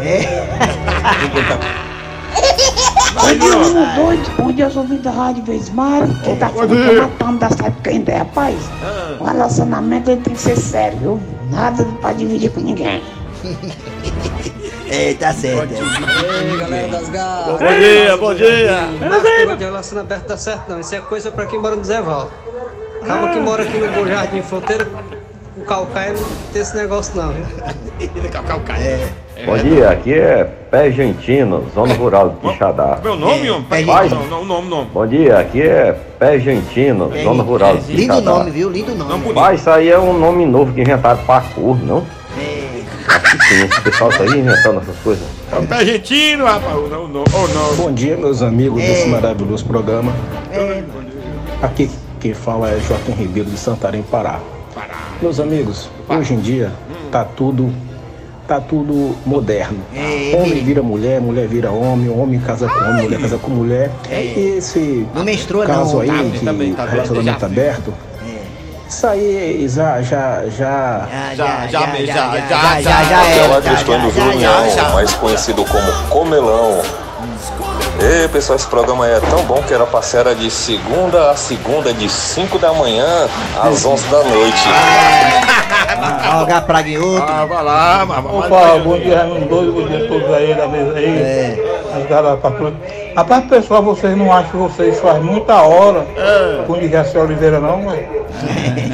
É. 0.00 0.78
Bom 3.14 3.38
dia, 3.38 3.56
menino 3.56 3.94
doido. 3.96 4.30
Bom 4.38 4.52
dia, 4.52 4.70
sou 4.70 4.82
ouvindo 4.82 5.02
da 5.02 5.10
Rádio 5.10 5.44
Vesmari. 5.44 6.14
Quem 6.22 6.36
tá 6.36 6.48
falando 6.48 6.68
que 6.68 6.94
eu 6.94 7.02
matando 7.02 7.38
da 7.38 7.50
sabe 7.50 7.76
quem 7.82 8.04
é, 8.06 8.18
rapaz? 8.18 8.56
O 9.18 9.24
relacionamento 9.24 10.10
ele 10.10 10.20
tem 10.20 10.34
que 10.34 10.40
ser 10.40 10.56
sério, 10.56 10.98
viu? 10.98 11.20
Nada 11.50 11.84
pra 12.00 12.12
dividir 12.12 12.50
com 12.50 12.60
ninguém. 12.60 13.02
É, 14.90 15.14
tá 15.14 15.32
certo. 15.32 15.74
Ei, 15.74 16.56
galera 16.56 16.88
das 16.88 17.08
garras. 17.08 17.58
Bom 17.58 17.78
dia, 17.78 18.16
bom 18.16 18.34
dia. 18.34 18.80
Não, 19.46 19.56
de 19.56 19.64
relacionamento 19.64 20.14
aberto 20.14 20.28
dá 20.28 20.36
certo 20.36 20.70
não. 20.70 20.80
Isso 20.80 20.94
é 20.94 21.00
coisa 21.00 21.30
pra 21.30 21.46
quem 21.46 21.60
mora 21.60 21.76
no 21.76 21.84
Zé 21.84 22.00
Val. 22.00 22.30
Acaba 23.02 23.28
que 23.30 23.40
mora 23.40 23.62
aqui 23.62 23.78
no 23.78 23.88
Bom 23.92 24.06
Jardim 24.06 24.42
Fronteira, 24.42 24.88
o 25.56 25.64
Calcaia 25.64 26.12
não 26.12 26.28
tem 26.52 26.62
esse 26.62 26.76
negócio 26.76 27.14
não, 27.16 27.32
viu? 27.32 27.44
É. 28.80 29.27
Bom 29.46 29.56
dia, 29.56 29.90
aqui 29.90 30.12
é 30.14 30.44
Pé 30.70 30.86
Argentino, 30.86 31.64
Zona 31.74 31.94
Rural 31.94 32.30
de 32.30 32.48
Quixadá. 32.48 32.98
Meu 33.02 33.16
nome, 33.16 33.48
homem? 33.50 33.64
É, 33.70 33.84
Pai, 33.84 34.06
é, 34.06 34.10
não, 34.10 34.26
não, 34.26 34.44
nome, 34.44 34.68
nome. 34.68 34.90
Bom 34.92 35.06
dia, 35.06 35.38
aqui 35.38 35.62
é 35.62 35.92
Pé 36.18 36.32
Argentino, 36.34 37.10
É, 37.14 37.22
Zona 37.22 37.42
Rural 37.42 37.76
de 37.76 37.92
Lindo 37.92 38.14
Quixadá. 38.14 38.30
nome, 38.38 38.50
viu? 38.50 38.68
Lindo 38.68 38.94
nome. 38.94 39.32
Mas 39.32 39.60
isso 39.60 39.70
aí 39.70 39.88
é 39.90 39.98
um 39.98 40.18
nome 40.18 40.44
novo 40.44 40.72
que 40.72 40.80
inventaram 40.80 41.22
pra 41.24 41.40
cor, 41.40 41.76
não? 41.82 42.04
É. 42.38 42.68
Sim, 43.48 43.64
esse 43.64 43.80
pessoal 43.80 44.10
tá 44.10 44.24
aí 44.24 44.40
inventando 44.40 44.80
essas 44.80 44.96
coisas. 44.98 45.24
É 45.52 45.56
o 45.58 45.66
pé 45.66 45.74
argentino, 45.76 46.44
rapaz. 46.44 46.74
Ou 46.76 46.88
não, 46.88 47.08
não, 47.08 47.24
ou 47.32 47.48
não. 47.48 47.76
Bom 47.76 47.92
dia, 47.92 48.16
meus 48.16 48.42
amigos 48.42 48.82
É. 48.82 48.86
desse 48.86 49.08
maravilhoso 49.08 49.64
programa. 49.64 50.12
É, 50.52 50.82
Aqui 51.62 51.90
quem 52.20 52.34
fala 52.34 52.70
é 52.70 52.78
Joaquim 52.80 53.12
Ribeiro 53.12 53.48
de 53.50 53.56
Santarém, 53.56 54.02
Pará. 54.02 54.40
Meus 55.22 55.40
amigos, 55.40 55.88
hoje 56.08 56.34
em 56.34 56.40
dia 56.40 56.70
tá 57.10 57.24
tudo 57.24 57.72
tá 58.48 58.58
tudo 58.60 59.14
moderno. 59.26 59.78
É, 59.94 60.34
homem 60.40 60.64
vira 60.64 60.82
mulher, 60.82 61.20
mulher 61.20 61.46
vira 61.46 61.70
homem, 61.70 62.08
homem 62.08 62.40
casa 62.40 62.66
com 62.66 62.78
homem, 62.80 63.02
mulher 63.04 63.20
casa 63.20 63.36
com 63.38 63.50
mulher. 63.50 63.90
É. 64.10 64.22
E 64.22 64.54
esse 64.56 65.06
Não 65.14 65.22
caso 65.66 65.96
não. 65.96 66.00
aí, 66.00 66.08
Tá, 66.08 66.38
que 66.38 66.44
também, 66.44 66.72
tá 66.72 66.84
relacionamento 66.86 67.40
já- 67.40 67.46
aberto, 67.46 67.94
isso 68.88 69.06
aí 69.06 69.66
já, 69.68 70.00
já, 70.00 70.44
já, 70.46 71.06
Já, 71.10 71.34
Já, 71.34 71.66
já, 71.66 71.66
já, 71.68 71.68
já, 71.68 72.06
já, 72.06 72.48
já, 72.48 72.80
já, 72.80 73.02
já, 73.04 73.20
Aquela 73.20 73.58
é, 73.58 73.62
já, 73.62 73.70
questão 73.74 74.00
do 74.00 74.10
já, 74.10 74.20
já, 74.24 74.32
Junião, 74.32 74.70
já. 74.74 74.88
mais 74.94 75.12
conhecido 75.12 75.64
como 75.66 75.92
Comelão. 76.08 76.80
Ei, 78.00 78.28
pessoal, 78.28 78.56
esse 78.56 78.66
programa 78.68 79.06
é 79.08 79.20
tão 79.20 79.42
bom 79.44 79.60
que 79.62 79.74
era 79.74 79.84
era 79.84 80.32
de 80.34 80.50
segunda 80.50 81.30
a 81.32 81.36
segunda, 81.36 81.92
de 81.92 82.08
5 82.08 82.58
da 82.58 82.72
manhã 82.72 83.28
às 83.60 83.84
11 83.84 84.06
da 84.06 84.22
noite. 84.22 84.62
H 85.78 86.60
praga 86.62 86.88
em 86.88 86.98
outro. 86.98 87.26
Ah, 87.28 87.44
vai 87.44 87.64
lá, 87.64 88.06
mas 88.06 88.24
Opa, 88.24 88.78
bom 88.82 88.98
dia, 88.98 89.18
Raimundo 89.18 89.46
Doido, 89.46 89.72
bom 89.72 89.86
dia 89.86 90.04
a 90.04 90.08
todos 90.08 90.34
aí 90.34 90.54
da 90.54 90.68
mesa 90.68 90.94
aí. 90.94 91.06
É. 91.06 91.80
As 91.96 92.06
garas 92.08 92.30
da 92.30 92.36
patrulha. 92.36 92.74
Rapaz, 93.16 93.44
pessoal, 93.46 93.82
vocês 93.82 94.16
não 94.16 94.32
acham 94.32 94.50
que 94.50 94.56
vocês 94.56 95.00
fazem 95.00 95.22
muita 95.22 95.54
hora 95.62 96.06
com 96.66 96.74
o 96.74 96.80
Dirceu 96.80 97.22
Oliveira, 97.22 97.60
não, 97.60 97.82
mas. 97.82 98.00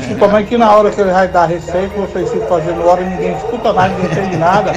Principalmente 0.06 0.48
que 0.48 0.56
na 0.56 0.74
hora 0.74 0.90
que 0.90 1.00
ele 1.00 1.10
vai 1.10 1.28
dar 1.28 1.46
receita, 1.46 1.90
vocês 1.96 2.30
ficam 2.30 2.48
fazendo 2.48 2.86
hora 2.86 3.02
e 3.02 3.04
ninguém 3.04 3.36
escuta 3.36 3.72
nada, 3.72 3.88
ninguém 3.88 4.12
entende 4.12 4.36
nada. 4.36 4.72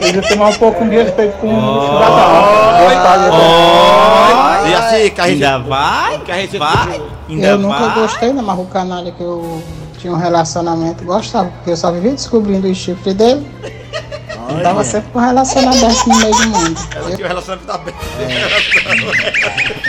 Eles 0.00 0.28
tomar 0.28 0.48
um 0.48 0.54
pouco 0.54 0.84
de 0.84 0.96
respeito 0.96 1.36
com 1.38 1.48
o 1.48 1.86
cidadão. 1.86 2.78
Boa 2.78 3.02
tarde, 3.02 4.70
E 4.70 4.74
assim, 4.74 5.10
que 5.10 5.20
a 5.20 5.28
gente... 5.28 5.44
Ainda 5.44 5.58
vai? 5.58 6.18
Que 6.18 6.32
a 6.32 6.36
gente... 6.36 6.58
Vai? 6.58 7.00
Ainda 7.28 7.46
Eu 7.46 7.58
nunca 7.58 7.78
vai? 7.78 7.94
gostei, 8.00 8.32
não, 8.32 8.42
mas 8.42 8.58
o 8.58 8.64
canalha 8.64 9.12
que 9.12 9.22
eu 9.22 9.62
tinha 9.98 10.12
um 10.12 10.16
relacionamento 10.16 11.04
gostava, 11.04 11.50
porque 11.50 11.70
eu 11.70 11.76
só 11.76 11.90
vivia 11.92 12.12
descobrindo 12.12 12.68
o 12.68 12.74
chifre 12.74 13.12
dele. 13.12 13.46
Eu 14.48 14.62
tava 14.62 14.82
sempre 14.82 15.10
com 15.12 15.18
relacionamento 15.18 16.08
no 16.08 16.16
meio 16.16 16.34
do 16.34 16.46
mundo. 16.48 16.80
Ela 16.96 17.10
tinha 17.10 17.26
um 17.26 17.28
relacionamento 17.28 17.66
tá 17.66 17.78
bem. 17.78 17.94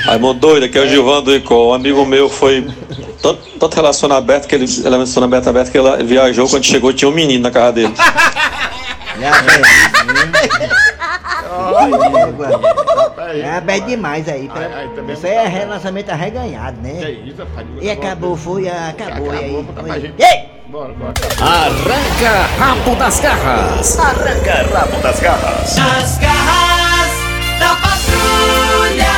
Raimundo 0.05 0.39
doido, 0.39 0.65
aqui 0.65 0.77
é 0.77 0.81
o 0.81 0.87
Gilvan 0.87 1.23
do 1.23 1.33
Icó. 1.33 1.69
Um 1.69 1.73
amigo 1.73 2.05
meu 2.05 2.29
foi 2.29 2.67
tanto, 3.21 3.39
tanto 3.57 3.75
relacionamento 3.75 4.23
aberto 4.23 4.47
que 4.47 4.55
ele 4.55 4.65
relacionamento 4.83 5.49
aberto 5.49 5.71
que 5.71 5.77
ele 5.77 6.03
viajou 6.03 6.49
quando 6.49 6.65
chegou 6.65 6.91
tinha 6.91 7.07
um 7.07 7.13
menino 7.13 7.43
na 7.43 7.51
casa 7.51 7.71
dele. 7.71 7.93
Já, 9.19 9.31
velho. 12.37 13.45
É 13.45 13.61
bem 13.61 13.85
demais 13.85 14.27
aí. 14.27 14.49
Pra... 14.49 15.13
Isso 15.13 15.25
aí 15.25 15.33
é 15.33 15.47
relacionamento 15.47 16.11
arreganhado, 16.11 16.81
né? 16.81 17.17
E 17.81 17.89
acabou, 17.89 18.35
foi, 18.35 18.67
ah, 18.69 18.89
acabou. 18.89 19.33
e 19.33 19.37
aí, 19.37 19.67
foi. 19.75 20.13
Ei! 20.17 20.59
Arranca 21.41 22.47
rabo 22.59 22.95
das 22.95 23.19
garras. 23.19 23.99
Arranca 23.99 24.67
rabo 24.71 25.01
das 25.01 25.19
garras. 25.19 25.77
As 25.79 26.17
garras 26.19 27.11
da 27.59 27.75
patrulha. 27.75 29.09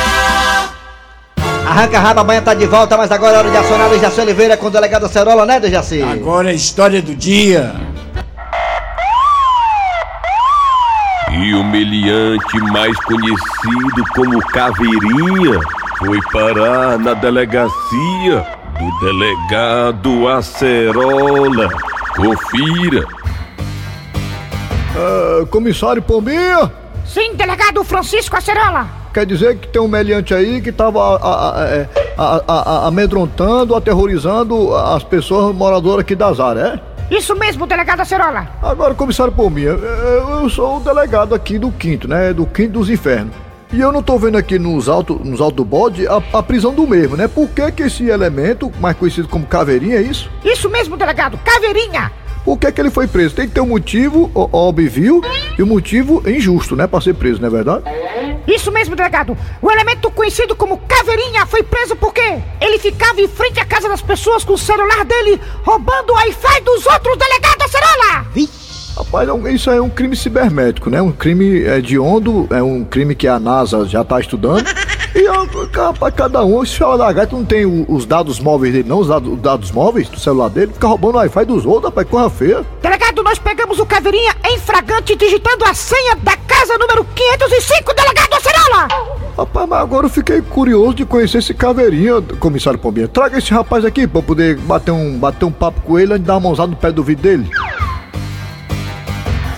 Arranca 1.66 1.98
rabo, 1.98 2.20
amanhã 2.20 2.40
tá 2.40 2.54
de 2.54 2.66
volta, 2.66 2.96
mas 2.96 3.10
agora 3.12 3.36
é 3.36 3.38
hora 3.40 3.50
de 3.50 3.56
acionar 3.56 3.88
o 3.88 3.90
Dejaci 3.90 4.20
Oliveira 4.20 4.56
com 4.56 4.66
o 4.66 4.70
delegado 4.70 5.04
Acerola, 5.04 5.44
né, 5.44 5.60
Dejaci? 5.60 6.02
Agora 6.02 6.48
é 6.48 6.52
a 6.52 6.54
história 6.54 7.02
do 7.02 7.14
dia. 7.14 7.74
E 11.32 11.51
o 11.62 11.64
meliante 11.64 12.58
mais 12.72 12.96
conhecido 13.04 14.04
como 14.16 14.40
Caveirinha 14.48 15.60
foi 15.98 16.20
parar 16.32 16.98
na 16.98 17.14
delegacia 17.14 18.44
do 18.78 19.06
delegado 19.06 20.26
Acerola. 20.28 21.68
Confira. 22.16 23.06
Ah, 24.96 25.46
comissário 25.50 26.02
Pombinha, 26.02 26.70
Sim, 27.06 27.34
delegado 27.34 27.82
Francisco 27.84 28.36
Acerola. 28.36 28.86
quer 29.14 29.24
dizer 29.24 29.56
que 29.58 29.68
tem 29.68 29.80
um 29.80 29.88
meliante 29.88 30.34
aí 30.34 30.60
que 30.60 30.72
tava 30.72 31.00
a- 31.16 31.60
a- 31.60 31.64
é, 31.68 31.88
a- 32.18 32.42
a- 32.48 32.70
a- 32.84 32.86
amedrontando, 32.88 33.74
aterrorizando 33.76 34.74
as 34.76 35.04
pessoas 35.04 35.54
moradoras 35.54 36.00
aqui 36.00 36.14
das 36.16 36.40
áreas, 36.40 36.74
é? 36.74 36.80
Isso 37.16 37.36
mesmo, 37.36 37.66
delegado 37.66 38.00
Acerola. 38.00 38.48
Agora, 38.62 38.94
comissário 38.94 39.32
Pombinha, 39.32 39.68
eu, 39.70 40.40
eu 40.42 40.48
sou 40.48 40.78
o 40.78 40.80
delegado 40.80 41.34
aqui 41.34 41.58
do 41.58 41.70
quinto, 41.70 42.08
né? 42.08 42.32
Do 42.32 42.46
quinto 42.46 42.72
dos 42.72 42.88
infernos. 42.88 43.34
E 43.70 43.80
eu 43.80 43.92
não 43.92 44.02
tô 44.02 44.18
vendo 44.18 44.36
aqui 44.36 44.58
nos 44.58 44.88
altos 44.88 45.18
nos 45.24 45.40
alto 45.40 45.56
do 45.56 45.64
bode 45.64 46.06
a, 46.06 46.22
a 46.32 46.42
prisão 46.42 46.72
do 46.74 46.86
mesmo, 46.86 47.16
né? 47.16 47.28
Por 47.28 47.48
que, 47.48 47.70
que 47.72 47.82
esse 47.84 48.06
elemento, 48.08 48.72
mais 48.80 48.96
conhecido 48.96 49.28
como 49.28 49.46
caveirinha, 49.46 49.96
é 49.96 50.02
isso? 50.02 50.30
Isso 50.44 50.68
mesmo, 50.70 50.96
delegado, 50.96 51.38
Caveirinha. 51.44 52.10
Por 52.44 52.58
que, 52.58 52.72
que 52.72 52.80
ele 52.80 52.90
foi 52.90 53.06
preso? 53.06 53.34
Tem 53.36 53.46
que 53.46 53.54
ter 53.54 53.60
um 53.60 53.68
motivo 53.68 54.30
ó- 54.34 54.48
óbvio 54.52 55.22
e 55.58 55.62
um 55.62 55.66
motivo 55.66 56.22
injusto, 56.28 56.74
né? 56.74 56.86
Pra 56.86 57.00
ser 57.00 57.14
preso, 57.14 57.40
não 57.40 57.46
é 57.48 57.50
verdade? 57.50 57.84
Isso 58.46 58.72
mesmo, 58.72 58.96
delegado. 58.96 59.36
O 59.60 59.70
elemento 59.70 60.10
conhecido 60.10 60.56
como 60.56 60.78
Caveirinha 60.78 61.46
foi 61.46 61.62
preso 61.62 61.96
porque 61.96 62.20
ele 62.60 62.78
ficava 62.78 63.20
em 63.20 63.28
frente 63.28 63.60
à 63.60 63.64
casa 63.64 63.88
das 63.88 64.02
pessoas 64.02 64.44
com 64.44 64.54
o 64.54 64.58
celular 64.58 65.04
dele, 65.04 65.40
roubando 65.64 66.10
o 66.10 66.16
Wi-Fi 66.16 66.60
dos 66.62 66.86
outros, 66.86 67.18
delegado 67.18 67.62
Acerola. 67.62 68.26
Rapaz, 68.96 69.28
é 69.46 69.52
isso 69.52 69.70
é 69.70 69.80
um 69.80 69.88
crime 69.88 70.14
cibernético, 70.14 70.90
né? 70.90 71.00
Um 71.00 71.12
crime 71.12 71.62
é, 71.64 71.80
de 71.80 71.98
ondo, 71.98 72.46
é 72.50 72.62
um 72.62 72.84
crime 72.84 73.14
que 73.14 73.26
a 73.26 73.38
NASA 73.38 73.86
já 73.86 74.04
tá 74.04 74.20
estudando. 74.20 74.66
E 75.14 75.28
ó, 75.28 75.46
rapaz, 75.74 76.14
cada 76.14 76.42
um, 76.42 76.62
esse 76.62 76.78
fala 76.78 76.96
da 76.96 77.12
gata 77.12 77.36
não 77.36 77.44
tem 77.44 77.66
os 77.66 78.06
dados 78.06 78.40
móveis 78.40 78.72
dele, 78.72 78.88
não, 78.88 79.00
os 79.00 79.08
dados, 79.08 79.32
os 79.32 79.38
dados 79.38 79.70
móveis 79.70 80.08
do 80.08 80.18
celular 80.18 80.48
dele, 80.48 80.72
fica 80.72 80.86
roubando 80.86 81.16
o 81.16 81.18
Wi-Fi 81.18 81.44
dos 81.44 81.66
outros, 81.66 81.84
rapaz, 81.84 82.08
corra 82.08 82.30
feia. 82.30 82.64
Delegado, 82.80 83.22
nós 83.22 83.38
pegamos 83.38 83.78
o 83.78 83.84
Caveirinha 83.84 84.34
em 84.46 84.58
flagrante 84.58 85.14
digitando 85.14 85.64
a 85.66 85.74
senha 85.74 86.16
da 86.16 86.34
casa 86.36 86.78
número 86.78 87.04
505, 87.04 87.94
delegado 87.94 88.34
Acerola. 88.34 88.88
Rapaz, 89.36 89.68
mas 89.68 89.80
agora 89.80 90.06
eu 90.06 90.10
fiquei 90.10 90.40
curioso 90.40 90.94
de 90.94 91.04
conhecer 91.04 91.38
esse 91.38 91.52
caveirinha, 91.52 92.22
comissário 92.38 92.78
Pombinha. 92.78 93.08
Traga 93.08 93.38
esse 93.38 93.52
rapaz 93.52 93.84
aqui 93.84 94.06
pra 94.06 94.18
eu 94.20 94.22
poder 94.22 94.56
bater 94.58 94.92
um, 94.92 95.18
bater 95.18 95.44
um 95.44 95.52
papo 95.52 95.80
com 95.82 95.98
ele 95.98 96.12
antes 96.12 96.22
de 96.22 96.26
dar 96.26 96.34
uma 96.34 96.40
mãozada 96.40 96.70
no 96.70 96.76
pé 96.76 96.90
do 96.90 97.02
vidro 97.02 97.22
dele. 97.22 97.50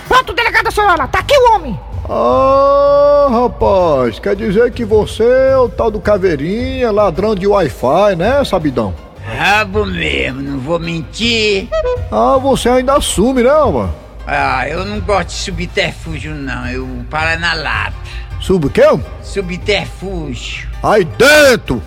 Pronto, 0.07 0.33
delegado 0.33 0.67
Acerola, 0.67 1.07
tá 1.07 1.19
aqui 1.19 1.35
o 1.37 1.55
homem. 1.55 1.79
Ah, 2.07 3.27
rapaz, 3.31 4.19
quer 4.19 4.35
dizer 4.35 4.71
que 4.71 4.85
você 4.85 5.23
é 5.23 5.57
o 5.57 5.67
tal 5.67 5.89
do 5.89 5.99
caveirinha, 5.99 6.91
ladrão 6.91 7.33
de 7.33 7.47
Wi-Fi, 7.47 8.15
né, 8.15 8.43
sabidão? 8.43 8.93
Rabo 9.25 9.85
mesmo, 9.85 10.41
não 10.41 10.59
vou 10.59 10.79
mentir. 10.79 11.67
Ah, 12.11 12.37
você 12.37 12.69
ainda 12.69 12.95
assume, 12.95 13.41
né, 13.41 13.49
mano? 13.49 13.93
Ah, 14.27 14.67
eu 14.69 14.85
não 14.85 14.99
gosto 14.99 15.29
de 15.29 15.33
subterfúgio, 15.35 16.33
não. 16.33 16.67
Eu 16.67 16.87
paro 17.09 17.39
na 17.39 17.53
lata. 17.53 17.95
Sub 18.39 18.67
o 18.67 18.69
quê? 18.69 18.83
Subterfúgio. 19.23 20.67
Aí 20.83 21.03
dentro! 21.03 21.81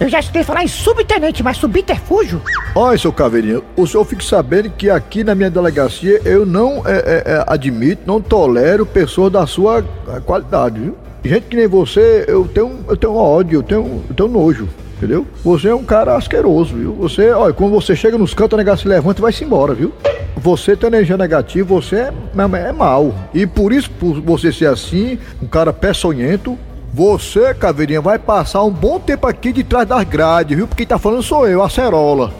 Eu 0.00 0.08
já 0.08 0.20
escutei 0.20 0.44
falar 0.44 0.62
em 0.62 0.68
subtenente, 0.68 1.42
mas 1.42 1.56
subterfúgio? 1.56 2.40
Olha, 2.72 2.96
seu 2.96 3.12
caveirinha, 3.12 3.60
o 3.76 3.84
senhor 3.84 4.04
fique 4.04 4.24
sabendo 4.24 4.70
que 4.70 4.88
aqui 4.88 5.24
na 5.24 5.34
minha 5.34 5.50
delegacia 5.50 6.20
eu 6.24 6.46
não 6.46 6.86
é, 6.86 6.98
é, 6.98 7.22
é, 7.26 7.44
admito, 7.48 8.02
não 8.06 8.20
tolero 8.20 8.86
pessoas 8.86 9.32
da 9.32 9.44
sua 9.44 9.80
eh, 9.80 10.20
qualidade, 10.24 10.78
viu? 10.78 10.96
Gente 11.24 11.46
que 11.46 11.56
nem 11.56 11.66
você, 11.66 12.24
eu 12.28 12.46
tenho, 12.46 12.78
eu 12.86 12.96
tenho 12.96 13.14
ódio, 13.14 13.58
eu 13.58 13.62
tenho, 13.64 14.04
eu 14.08 14.14
tenho 14.14 14.28
nojo, 14.28 14.68
entendeu? 14.96 15.26
Você 15.42 15.68
é 15.68 15.74
um 15.74 15.82
cara 15.82 16.16
asqueroso, 16.16 16.76
viu? 16.76 16.92
Você, 16.94 17.30
olha, 17.30 17.52
quando 17.52 17.72
você 17.72 17.96
chega 17.96 18.16
nos 18.16 18.32
cantos, 18.32 18.54
o 18.54 18.56
negócio 18.56 18.84
se 18.84 18.88
levanta 18.88 19.20
e 19.20 19.22
vai-se 19.22 19.42
embora, 19.42 19.74
viu? 19.74 19.92
Você 20.36 20.76
tem 20.76 20.86
energia 20.86 21.16
negativa, 21.16 21.66
você 21.74 21.96
é, 21.96 22.12
é, 22.12 22.68
é 22.68 22.72
mal. 22.72 23.12
E 23.34 23.48
por 23.48 23.72
isso, 23.72 23.90
por 23.90 24.20
você 24.20 24.52
ser 24.52 24.66
assim, 24.66 25.18
um 25.42 25.46
cara 25.48 25.72
peçonhento, 25.72 26.56
você, 26.92 27.54
Caveirinha, 27.54 28.00
vai 28.00 28.18
passar 28.18 28.64
um 28.64 28.70
bom 28.70 28.98
tempo 28.98 29.26
aqui 29.26 29.52
de 29.52 29.62
trás 29.62 29.86
das 29.86 30.04
grades, 30.04 30.56
viu? 30.56 30.66
Porque 30.66 30.84
quem 30.84 30.86
tá 30.86 30.98
falando 30.98 31.22
sou 31.22 31.46
eu, 31.46 31.62
a 31.62 31.68
Cerola. 31.68 32.34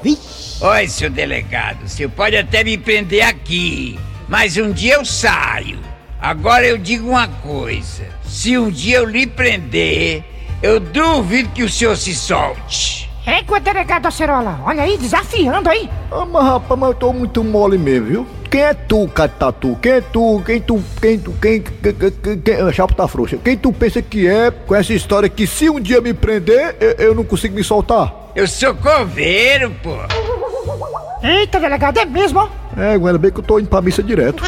Oi, 0.61 0.89
seu 0.89 1.09
delegado, 1.09 1.85
o 1.85 1.89
senhor 1.89 2.11
pode 2.11 2.37
até 2.37 2.65
me 2.65 2.77
prender 2.77 3.23
aqui, 3.23 3.99
mas 4.29 4.57
um 4.57 4.73
dia 4.73 4.95
eu 4.95 5.05
saio. 5.05 5.79
Agora 6.21 6.67
eu 6.67 6.77
digo 6.77 7.09
uma 7.09 7.29
coisa: 7.29 8.05
se 8.27 8.59
um 8.59 8.71
dia 8.71 8.97
eu 8.97 9.05
lhe 9.05 9.27
prender, 9.27 10.25
eu 10.63 10.81
duvido 10.81 11.51
que 11.51 11.63
o 11.63 11.69
senhor 11.69 11.97
se 11.97 12.15
solte. 12.15 13.08
É 13.29 13.43
com 13.43 13.57
o 13.57 13.61
delegado 13.61 14.07
Acerola. 14.07 14.59
Olha 14.65 14.85
aí, 14.85 14.97
desafiando 14.97 15.69
aí. 15.69 15.87
Ah, 16.11 16.25
mas 16.25 16.45
rapaz, 16.45 16.81
mas 16.81 16.89
eu 16.89 16.95
tô 16.95 17.13
muito 17.13 17.45
mole 17.45 17.77
mesmo, 17.77 18.07
viu? 18.07 18.27
Quem 18.51 18.63
é 18.63 18.73
tu, 18.73 19.07
Catatu? 19.09 19.79
Quem 19.83 19.93
é 19.93 20.01
tu? 20.01 20.43
Quem 20.47 20.59
tu? 20.59 20.83
Quem 20.99 21.19
tu? 21.19 21.35
Quem. 21.43 21.61
quem, 21.61 21.93
quem, 21.93 22.11
quem, 22.11 22.41
quem 22.41 22.55
a 22.55 22.73
chapa 22.73 22.95
tá 22.95 23.07
frouxa. 23.07 23.37
Quem 23.37 23.55
tu 23.55 23.71
pensa 23.71 24.01
que 24.01 24.27
é 24.27 24.51
com 24.51 24.75
essa 24.75 24.95
história 24.95 25.29
que 25.29 25.47
se 25.47 25.69
um 25.69 25.79
dia 25.79 26.01
me 26.01 26.15
prender, 26.15 26.75
eu, 26.81 26.91
eu 26.93 27.15
não 27.15 27.23
consigo 27.23 27.55
me 27.55 27.63
soltar? 27.63 28.15
Eu 28.35 28.49
sou 28.49 28.75
coveiro, 28.75 29.75
pô. 29.83 29.95
Eita, 31.23 31.61
delegado, 31.61 31.99
é 31.99 32.07
mesmo, 32.07 32.41
ó. 32.41 32.49
É, 32.81 32.93
ainda 32.93 33.19
bem 33.19 33.31
que 33.31 33.41
eu 33.41 33.45
tô 33.45 33.59
indo 33.59 33.69
pra 33.69 33.83
missa 33.83 34.03
direto. 34.03 34.43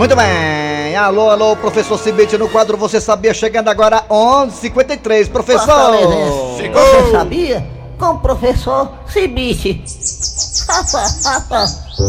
Muito 0.00 0.16
bem. 0.16 0.96
Alô, 0.96 1.28
alô, 1.28 1.54
professor 1.54 1.98
Cibite 1.98 2.38
no 2.38 2.48
quadro 2.48 2.74
Você 2.78 2.98
Sabia, 2.98 3.34
chegando 3.34 3.68
agora 3.68 4.02
11h53. 4.08 5.28
Professor! 5.28 5.66
Fortalezense. 5.66 6.70
Você 6.72 7.10
sabia? 7.10 7.66
Com 7.98 8.06
o 8.06 8.18
professor 8.18 8.92
Cibite. 9.06 9.84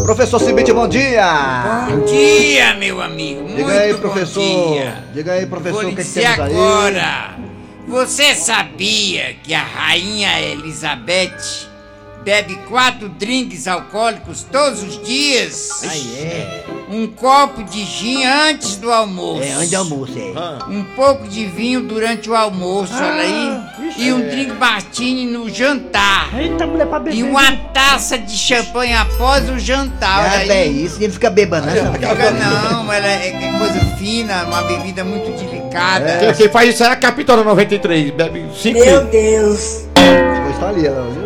Professor 0.06 0.40
Cibite, 0.40 0.72
bom 0.72 0.88
dia! 0.88 1.86
Bom 1.90 2.06
dia, 2.06 2.72
meu 2.76 3.02
amigo. 3.02 3.42
Muito 3.42 3.56
Diga 3.56 3.72
aí, 3.72 3.92
bom 3.92 4.00
professor. 4.00 4.42
dia. 4.42 5.04
Diga 5.12 5.32
aí, 5.32 5.44
professor, 5.44 5.84
o 5.84 5.88
que, 5.90 5.96
que 5.96 6.02
dizer 6.02 6.22
temos 6.22 6.38
aí? 6.38 6.50
agora. 6.50 7.36
Você 7.88 8.34
sabia 8.34 9.34
que 9.42 9.52
a 9.52 9.62
rainha 9.62 10.40
Elizabeth 10.40 11.71
bebe 12.24 12.54
quatro 12.68 13.08
drinks 13.08 13.66
alcoólicos 13.66 14.46
todos 14.50 14.82
os 14.82 15.02
dias? 15.02 15.82
Aí 15.84 16.18
é. 16.18 16.64
Um 16.90 17.06
copo 17.06 17.62
de 17.64 17.84
gin 17.84 18.24
antes 18.24 18.76
do 18.76 18.92
almoço. 18.92 19.42
É, 19.42 19.56
onde 19.56 19.74
almoço 19.74 20.12
é? 20.18 20.70
Um 20.70 20.84
pouco 20.94 21.26
de 21.26 21.46
vinho 21.46 21.80
durante 21.82 22.28
o 22.28 22.34
almoço, 22.34 22.92
olha 22.94 23.22
aí. 23.22 23.48
Ah, 23.48 23.74
vixe. 23.80 24.02
E 24.02 24.12
um 24.12 24.20
drink 24.28 24.52
martini 24.52 25.24
no 25.26 25.48
jantar. 25.48 26.28
Eita, 26.38 26.66
mulher 26.66 26.86
pra 26.86 26.98
beber. 26.98 27.16
E 27.16 27.22
uma 27.22 27.50
taça 27.72 28.18
de 28.18 28.36
champanhe 28.36 28.92
após 28.92 29.48
o 29.48 29.58
jantar, 29.58 30.20
olha 30.20 30.30
Ah, 30.32 30.38
aí. 30.40 30.50
é 30.50 30.66
isso, 30.66 31.02
ele 31.02 31.12
fica 31.12 31.30
bebendo, 31.30 31.66
né? 31.66 31.72
Fica 31.92 32.30
não, 32.32 32.92
ela 32.92 33.06
é, 33.06 33.28
é 33.28 33.58
coisa 33.58 33.80
fina, 33.96 34.44
uma 34.44 34.62
bebida 34.62 35.02
muito 35.02 35.30
delicada. 35.38 36.18
Quem, 36.20 36.34
quem 36.34 36.48
faz 36.50 36.68
isso 36.74 36.84
é 36.84 36.88
a 36.88 36.96
Capitona 36.96 37.42
93, 37.42 38.10
bebe 38.10 38.44
5 38.54 38.78
Meu 38.78 39.04
Deus. 39.06 39.86
Pois 39.94 40.58
tá 40.58 40.68
ali, 40.68 40.86
ela, 40.86 41.08
viu? 41.10 41.21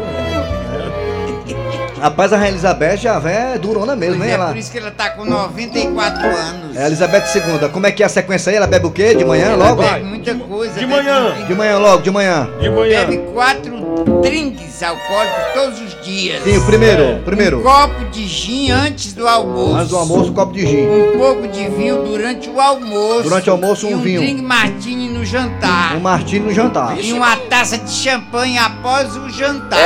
Rapaz, 2.01 2.33
a 2.33 2.37
Rainha 2.37 2.51
Elizabeth 2.53 2.97
já 2.99 3.21
é 3.29 3.59
durona 3.59 3.97
mesmo, 3.97 4.17
Pois 4.17 4.27
hein? 4.29 4.31
é, 4.33 4.35
Ela... 4.35 4.47
por 4.49 4.57
isso 4.57 4.71
que 4.71 4.79
ela 4.79 4.91
tá 4.91 5.11
com 5.11 5.25
94 5.25 6.27
anos. 6.27 6.77
É 6.77 6.83
a 6.85 6.87
Elizabeth 6.87 7.25
II. 7.35 7.69
Como 7.71 7.87
é 7.87 7.93
que 7.93 8.03
é 8.03 8.07
a 8.07 8.09
sequência 8.09 8.51
aí? 8.51 8.57
Ela 8.57 8.67
bebe 8.67 8.87
o 8.87 8.91
quê? 8.91 9.15
De 9.15 9.25
manhã, 9.25 9.47
Ela 9.53 9.71
logo? 9.71 9.83
bebe 9.83 10.05
muita 10.05 10.35
coisa. 10.35 10.75
De 10.75 10.81
bebe 10.87 10.93
manhã. 11.03 11.21
muito- 11.35 11.47
De 11.47 11.55
manhã, 11.55 11.79
logo, 11.79 12.03
de 12.03 12.11
manhã. 12.11 12.49
De 12.61 12.69
manhã. 12.71 13.01
Bebe 13.07 13.19
quatro 13.33 13.77
drinks 14.23 14.83
alcoólicos 14.83 15.43
todos 15.55 15.81
os 15.81 16.05
dias. 16.05 16.43
Sim, 16.45 16.59
o 16.59 16.67
primeiro, 16.67 17.21
primeiro. 17.25 17.61
Um 17.61 17.63
copo 17.63 18.05
de 18.11 18.27
gin 18.27 18.71
antes 18.71 19.15
do 19.15 19.27
almoço. 19.27 19.75
Antes 19.77 19.89
do 19.89 19.97
almoço, 19.97 20.31
um 20.31 20.35
copo 20.35 20.53
de 20.53 20.67
gin. 20.67 20.87
Um 20.87 21.19
pouco 21.19 21.49
de 21.49 21.69
vinho 21.71 22.03
durante 22.05 22.49
o 22.51 22.61
almoço. 22.61 23.23
Durante 23.23 23.49
o 23.49 23.53
almoço, 23.53 23.87
e 23.89 23.95
um 23.95 23.99
um 23.99 24.01
vinho. 24.03 24.21
drink 24.21 24.43
martini 24.43 25.09
no 25.09 25.25
jantar. 25.25 25.97
Um 25.97 26.01
martini 26.01 26.47
no 26.47 26.53
jantar. 26.53 26.99
E 27.01 27.13
uma 27.15 27.37
taça 27.37 27.79
de 27.79 27.91
champanhe 27.91 28.59
após 28.59 29.17
o 29.17 29.31
jantar. 29.31 29.79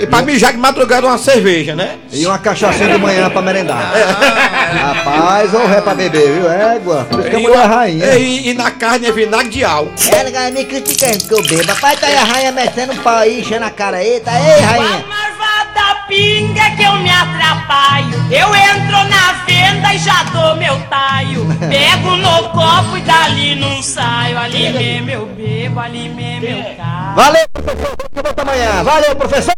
E 0.00 0.06
pra 0.06 0.22
mijar 0.22 0.52
de 0.52 0.58
madrugada 0.58 1.06
uma 1.06 1.18
cerveja. 1.18 1.57
Cerveja, 1.58 1.74
né? 1.74 1.98
E 2.12 2.26
uma 2.26 2.38
cachaçinha 2.38 2.88
de 2.88 2.98
manhã 2.98 3.28
pra 3.30 3.42
merendar. 3.42 3.92
Rapaz, 4.72 5.54
ou 5.54 5.66
ré 5.66 5.80
pra 5.80 5.94
beber, 5.94 6.32
viu? 6.32 6.50
Égua. 6.50 7.06
Por 7.10 7.20
isso 7.20 7.30
que 7.30 7.36
a 7.36 7.40
mulher 7.40 7.58
é 7.58 7.66
rainha. 7.66 8.14
E, 8.16 8.50
e 8.50 8.54
na 8.54 8.70
carne 8.70 9.06
é 9.06 9.12
vinagre 9.12 9.48
de 9.48 9.64
álcool. 9.64 9.92
Ela 10.12 10.30
galera 10.30 10.52
me 10.52 10.64
criticando 10.64 11.18
que 11.18 11.34
eu 11.34 11.42
bebo. 11.42 11.72
Rapaz, 11.72 12.00
tá 12.00 12.06
aí 12.06 12.16
a 12.16 12.24
rainha 12.24 12.52
metendo 12.52 12.92
um 12.92 12.96
pau 12.98 13.16
aí, 13.16 13.40
enchendo 13.40 13.64
a 13.64 13.70
cara 13.70 13.98
aí. 13.98 14.20
Tá 14.20 14.32
aí, 14.32 14.60
rainha. 14.60 15.04
da 15.74 15.94
pinga 16.06 16.70
que 16.76 16.82
eu 16.82 16.94
me 16.96 17.10
atrapalho. 17.10 18.26
Eu 18.30 18.54
entro 18.54 19.04
na 19.08 19.32
venda 19.46 19.94
e 19.94 19.98
já 19.98 20.22
dou 20.24 20.56
meu 20.56 20.78
taio. 20.88 21.46
Pego 21.68 22.16
no 22.16 22.48
copo 22.50 22.96
e 22.96 23.00
dali 23.00 23.54
não 23.56 23.82
saio. 23.82 24.38
Ali 24.38 24.70
mesmo 24.70 25.10
eu 25.10 25.26
bebo, 25.26 25.80
ali 25.80 26.08
mesmo 26.08 26.46
eu 26.46 26.76
caio. 26.76 27.14
Valeu, 27.14 27.48
professor. 27.52 27.96
Volta 28.14 28.42
amanhã. 28.42 28.82
Valeu, 28.84 29.16
professor. 29.16 29.57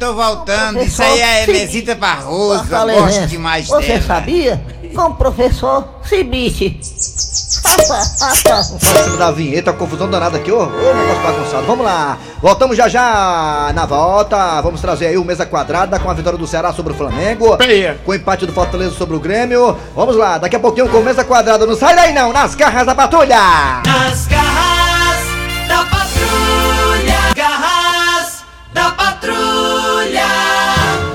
Tô 0.00 0.14
voltando. 0.14 0.82
Isso 0.82 1.02
aí 1.02 1.20
é 1.20 1.46
Mesita 1.46 1.94
Barroso. 1.94 2.64
Eu 2.74 3.02
gosto 3.02 3.26
demais 3.26 3.68
Você 3.68 3.86
dela. 3.86 4.02
sabia? 4.02 4.60
Como 4.94 5.14
professor, 5.14 5.86
se 6.02 6.24
biche. 6.24 6.80
Cima 8.80 9.16
da 9.18 9.30
vinheta, 9.30 9.72
confusão 9.72 10.08
danada 10.08 10.38
aqui, 10.38 10.50
ô, 10.50 10.62
ô 10.62 10.66
negócio 10.66 11.22
bagunçado. 11.22 11.66
Vamos 11.66 11.84
lá, 11.84 12.16
voltamos 12.40 12.76
já 12.76 12.88
já 12.88 13.70
na 13.74 13.84
volta. 13.84 14.60
Vamos 14.62 14.80
trazer 14.80 15.08
aí 15.08 15.18
o 15.18 15.24
mesa 15.24 15.44
quadrada 15.44 15.98
com 15.98 16.10
a 16.10 16.14
vitória 16.14 16.38
do 16.38 16.46
Ceará 16.46 16.72
sobre 16.72 16.94
o 16.94 16.96
Flamengo. 16.96 17.58
Com 18.04 18.12
o 18.12 18.14
empate 18.14 18.46
do 18.46 18.52
Fortaleza 18.54 18.94
sobre 18.96 19.16
o 19.16 19.20
Grêmio. 19.20 19.76
Vamos 19.94 20.16
lá, 20.16 20.38
daqui 20.38 20.56
a 20.56 20.60
pouquinho 20.60 20.88
com 20.88 21.00
mesa 21.00 21.24
quadrada. 21.24 21.66
Não 21.66 21.76
sai 21.76 21.94
daí 21.94 22.14
não, 22.14 22.32
nas 22.32 22.54
garras 22.54 22.86
da 22.86 22.94
patrulha. 22.94 23.36
Nas 23.86 24.26
garras 24.26 25.20
da 25.68 25.76
patrulha, 25.84 25.99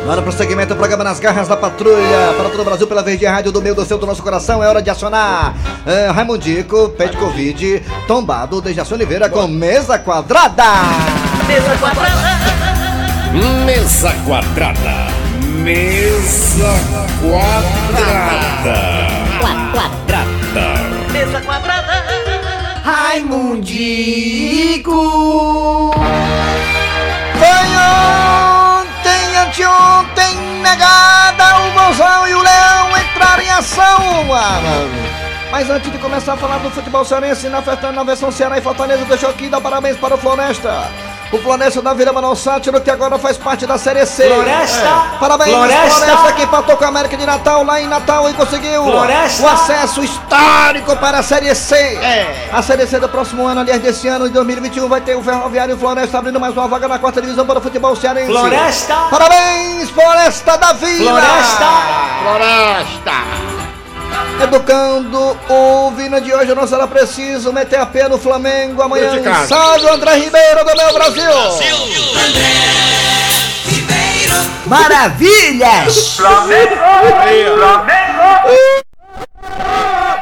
Bora 0.06 0.22
pro 0.22 0.32
segmento 0.32 0.74
do 0.74 0.78
programa 0.78 1.04
Nas 1.04 1.20
Garras 1.20 1.48
da 1.48 1.58
Patrulha 1.58 2.34
Para 2.38 2.50
todo 2.50 2.62
o 2.62 2.64
Brasil, 2.64 2.86
pela 2.86 3.02
Verde 3.02 3.26
Rádio 3.26 3.52
do 3.52 3.62
meio 3.62 3.74
do 3.74 3.82
centro 3.82 4.00
do 4.00 4.06
nosso 4.06 4.22
coração 4.22 4.64
É 4.64 4.68
hora 4.68 4.82
de 4.82 4.90
acionar 4.90 5.54
uh, 5.54 6.14
Raimundico, 6.14 6.90
Pede 6.90 7.18
Covid 7.18 7.82
Tombado, 8.08 8.62
Dejaci 8.62 8.94
Oliveira 8.94 9.28
com 9.30 9.48
Mesa 9.48 9.98
Quadrada 9.98 10.64
Mesa 11.48 11.78
quadrada. 11.78 12.10
Mesa 13.32 14.12
quadrada. 14.26 15.08
Mesa 15.64 16.74
quadrada. 17.22 18.78
Quadrada. 19.40 20.26
Mesa 21.12 21.42
quadrada. 21.42 22.04
Raimundico. 22.84 24.16
Ontem, 27.38 27.76
negada 30.76 31.68
O 31.68 31.72
Bolsão 31.72 32.28
e 32.28 32.36
o 32.36 32.42
Leão 32.42 32.98
entraram 32.98 33.44
em 33.44 33.50
ação. 33.50 34.26
Mas 35.52 35.70
antes 35.70 35.92
de 35.92 35.98
começar 35.98 36.34
a 36.34 36.38
falar 36.38 36.58
do 36.58 36.70
futebol 36.70 37.06
cearense 37.06 37.48
na 37.48 37.62
na 37.94 38.04
versão 38.04 38.32
Ceará 38.32 38.58
e 38.58 38.62
Fortaleza, 38.62 39.06
deixa 39.06 39.26
eu 39.26 39.30
aqui 39.30 39.48
dar 39.48 39.62
parabéns 39.62 39.98
para 39.98 40.16
o 40.16 40.18
Floresta. 40.18 40.92
O 41.32 41.38
Floresta 41.40 41.82
da 41.82 41.94
Vila 41.94 42.14
Manuel 42.14 42.36
Sátiro, 42.36 42.80
que 42.80 42.90
agora 42.90 43.18
faz 43.18 43.38
parte 43.38 43.66
da 43.66 43.78
Série 43.78 44.06
C. 44.06 44.28
Floresta! 44.28 44.78
É. 44.78 45.18
Parabéns, 45.20 45.56
Floresta! 45.56 45.90
Floresta, 45.90 46.34
que 46.34 46.44
empatou 46.44 46.78
com 46.78 46.86
a 46.86 46.88
América 46.88 47.18
de 47.18 47.26
Natal 47.26 47.64
lá 47.64 47.82
em 47.82 47.88
Natal 47.88 48.30
e 48.30 48.34
conseguiu 48.34 48.84
Floresta! 48.84 49.44
o 49.44 49.48
acesso 49.48 50.04
histórico 50.04 50.96
para 50.98 51.20
a 51.20 51.24
Série 51.24 51.54
C. 51.56 51.76
É. 51.76 52.50
A 52.54 52.62
Série 52.62 52.88
C 52.88 53.00
do 53.00 53.10
próximo 53.10 53.46
ano, 53.46 53.62
aliás, 53.62 53.82
desse 53.82 54.08
ano, 54.08 54.28
em 54.28 54.32
2021, 54.32 54.88
vai 54.88 55.02
ter 55.02 55.16
o 55.16 55.24
Ferroviário 55.24 55.78
Floresta 55.78 56.20
abrindo 56.20 56.40
mais 56.40 56.54
uma 56.54 56.68
vaga 56.68 56.88
na 56.88 57.00
quarta 57.00 57.22
divisão 57.22 57.46
para 57.46 57.60
o 57.60 57.62
futebol 57.62 57.96
cearense. 57.96 58.32
Floresta! 58.32 58.96
Parabéns, 59.10 59.90
Floresta 59.90 60.58
da 60.58 60.74
Vila! 60.74 61.12
Floresta! 61.12 61.66
Floresta! 62.24 63.55
Educando 64.42 65.38
o 65.50 65.92
Vina 65.92 66.20
de 66.20 66.34
hoje, 66.34 66.54
não 66.54 66.68
será 66.68 66.88
preciso 66.88 67.54
meter 67.54 67.80
a 67.80 67.86
pé 67.86 68.08
no 68.10 68.18
Flamengo 68.18 68.82
amanhã. 68.82 69.12
Salve 69.48 69.88
André 69.88 70.16
Ribeiro 70.16 70.64
do 70.66 70.76
meu 70.76 70.94
Brasil! 70.94 71.32
Maravilhas! 74.66 76.16
Flamengo! 76.18 76.76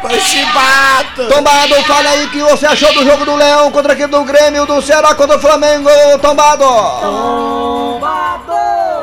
Foi 0.02 0.20
chibata! 0.20 1.26
Tombado, 1.30 1.76
fala 1.88 2.10
aí 2.10 2.26
o 2.26 2.30
que 2.30 2.42
você 2.44 2.66
achou 2.66 2.94
do 2.94 3.06
jogo 3.06 3.26
do 3.26 3.36
Leão 3.36 3.72
contra 3.72 3.94
a 3.94 3.96
equipe 3.96 4.12
do 4.12 4.24
Grêmio, 4.24 4.66
do 4.66 4.82
Ceará 4.82 5.16
contra 5.16 5.38
o 5.38 5.40
Flamengo, 5.40 5.90
Tombado! 6.22 6.64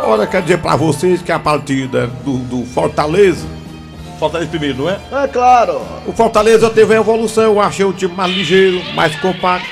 Olha, 0.05 0.27
quer 0.27 0.42
dizer 0.42 0.59
pra 0.59 0.77
vocês 0.77 1.23
que 1.23 1.33
a 1.33 1.38
partida 1.38 2.07
do, 2.25 2.38
do 2.38 2.66
Fortaleza. 2.66 3.60
Fortaleza 4.20 4.50
primeiro, 4.50 4.78
não 4.78 4.88
é? 4.90 4.98
É 5.24 5.26
claro! 5.28 5.80
O 6.06 6.12
Fortaleza 6.12 6.70
teve 6.70 6.94
uma 6.94 7.00
evolução, 7.00 7.42
eu 7.44 7.61
achei 7.61 7.85
o 7.85 7.92
time 7.92 8.14
mais 8.14 8.33
ligeiro, 8.33 8.80
mais 8.94 9.16
compacto, 9.16 9.68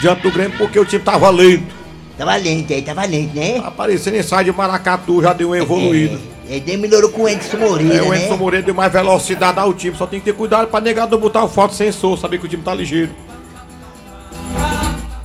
diante 0.00 0.22
do 0.22 0.30
Grêmio, 0.32 0.56
porque 0.58 0.78
o 0.80 0.84
time 0.84 1.02
tava 1.04 1.30
lento. 1.30 1.72
Tava 2.18 2.34
lento 2.36 2.72
aí, 2.72 2.82
tava 2.82 3.04
lento, 3.04 3.34
né? 3.36 3.60
Aparecendo 3.64 4.16
em 4.16 4.22
sai 4.22 4.44
de 4.44 4.52
Maracatu, 4.52 5.22
já 5.22 5.32
deu 5.32 5.48
uma 5.48 5.58
evoluída. 5.58 6.18
Ele 6.48 6.64
nem 6.66 6.76
melhorou 6.76 7.10
com 7.10 7.22
o 7.22 7.28
Edson 7.28 7.56
Moreira, 7.56 7.96
É, 7.96 8.02
o 8.02 8.10
né? 8.10 8.24
Edson 8.24 8.36
Moreira 8.36 8.66
deu 8.66 8.74
mais 8.74 8.92
velocidade 8.92 9.58
ao 9.58 9.72
time, 9.72 9.96
só 9.96 10.06
tem 10.06 10.18
que 10.18 10.24
ter 10.26 10.34
cuidado 10.34 10.66
pra 10.68 10.80
negar 10.80 11.06
não 11.08 11.18
botar 11.18 11.44
o 11.44 11.48
foto 11.48 11.72
sensor, 11.74 12.18
saber 12.18 12.38
que 12.38 12.46
o 12.46 12.48
time 12.48 12.62
tá 12.62 12.74
ligeiro. 12.74 13.10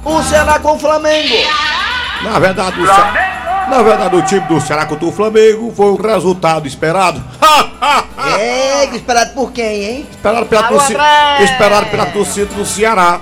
O 0.05 0.21
Ceará 0.23 0.59
com 0.59 0.73
o 0.75 0.79
Flamengo! 0.79 1.35
Na 2.23 2.39
verdade, 2.39 2.79
o 2.81 2.85
Ce- 2.85 3.36
na 3.69 3.81
verdade, 3.81 4.15
o 4.15 4.21
time 4.23 4.41
do 4.41 4.59
Ceará 4.61 4.85
contra 4.85 5.05
o 5.05 5.11
Flamengo 5.11 5.71
foi 5.75 5.87
o 5.87 5.95
resultado 5.95 6.67
esperado. 6.67 7.23
É, 8.39 8.85
esperado 8.95 9.33
por 9.33 9.51
quem, 9.51 9.83
hein? 9.83 10.07
Esperado 10.09 10.45
pela, 10.47 10.67
Alô, 10.67 10.77
torcida, 10.77 11.03
esperado 11.43 11.89
pela 11.89 12.05
torcida 12.07 12.53
do 12.53 12.65
Ceará. 12.65 13.21